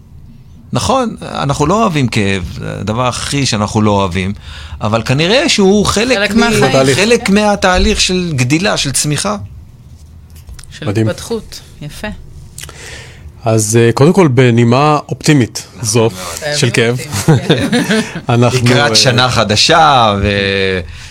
[0.73, 4.33] נכון, אנחנו לא אוהבים כאב, זה הדבר הכי שאנחנו לא אוהבים,
[4.81, 6.95] אבל כנראה שהוא חלק, חלק מ- מהחיים.
[6.95, 9.37] חלק מהתהליך של גדילה, של צמיחה.
[10.79, 11.09] של מדהים.
[11.09, 12.07] התפתחות, יפה.
[13.45, 16.09] אז אה, קודם כל, בנימה אופטימית זו,
[16.55, 16.97] של כאב,
[18.29, 18.67] אנחנו...
[18.67, 20.15] לקראת אה, שנה חדשה,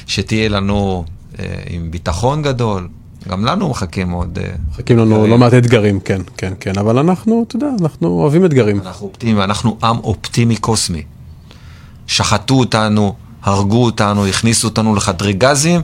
[0.07, 1.05] ושתהיה לנו
[1.39, 2.89] אה, עם ביטחון גדול.
[3.29, 4.39] גם לנו מחכים עוד...
[4.43, 8.45] אה, מחכים לנו לא מעט אתגרים, כן, כן, כן, אבל אנחנו, אתה יודע, אנחנו אוהבים
[8.45, 8.81] אתגרים.
[8.81, 11.03] אנחנו אופטימיים, אנחנו עם אופטימי קוסמי.
[12.07, 15.81] שחטו אותנו, הרגו אותנו, הכניסו אותנו לחדרי גזים,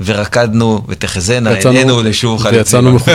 [0.00, 2.58] ורקדנו, ותחזינה עינינו לשוב חלציבה.
[2.58, 3.14] ויצאנו מחוץ.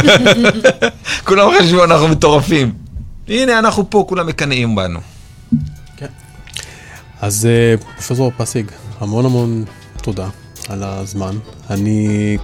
[1.28, 2.74] כולם חשבו אנחנו מטורפים.
[3.28, 5.00] הנה, אנחנו פה, כולם מקנאים בנו.
[7.22, 9.66] אז אה, פרופסור פסיג, המון המון
[10.02, 10.30] תודה
[10.70, 11.38] על הזמן.
[11.70, 12.38] אני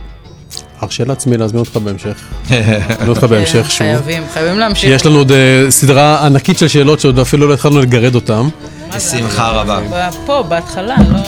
[0.83, 2.15] ארשה לעצמי להזמין אותך בהמשך.
[2.49, 3.77] להזמין אותך בהמשך שוב.
[3.77, 4.89] חייבים, חייבים להמשיך.
[4.89, 8.47] יש לנו עוד אה, סדרה ענקית של שאלות שעוד אפילו לא התחלנו לגרד אותן.
[8.95, 9.79] בשמחה רבה.
[9.91, 11.19] ב- פה, בהתחלה, לא...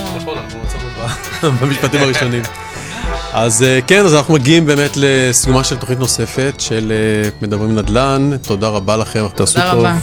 [1.62, 2.42] במשפטים הראשונים.
[3.34, 6.92] אז אה, כן, אז אנחנו מגיעים באמת לסיומה של תוכנית נוספת של
[7.26, 8.32] אה, מדברים נדל"ן.
[8.42, 9.80] תודה רבה לכם, תעשו תודה טוב.
[9.80, 9.96] רבה.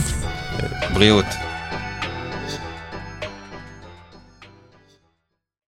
[0.93, 1.25] בריאות.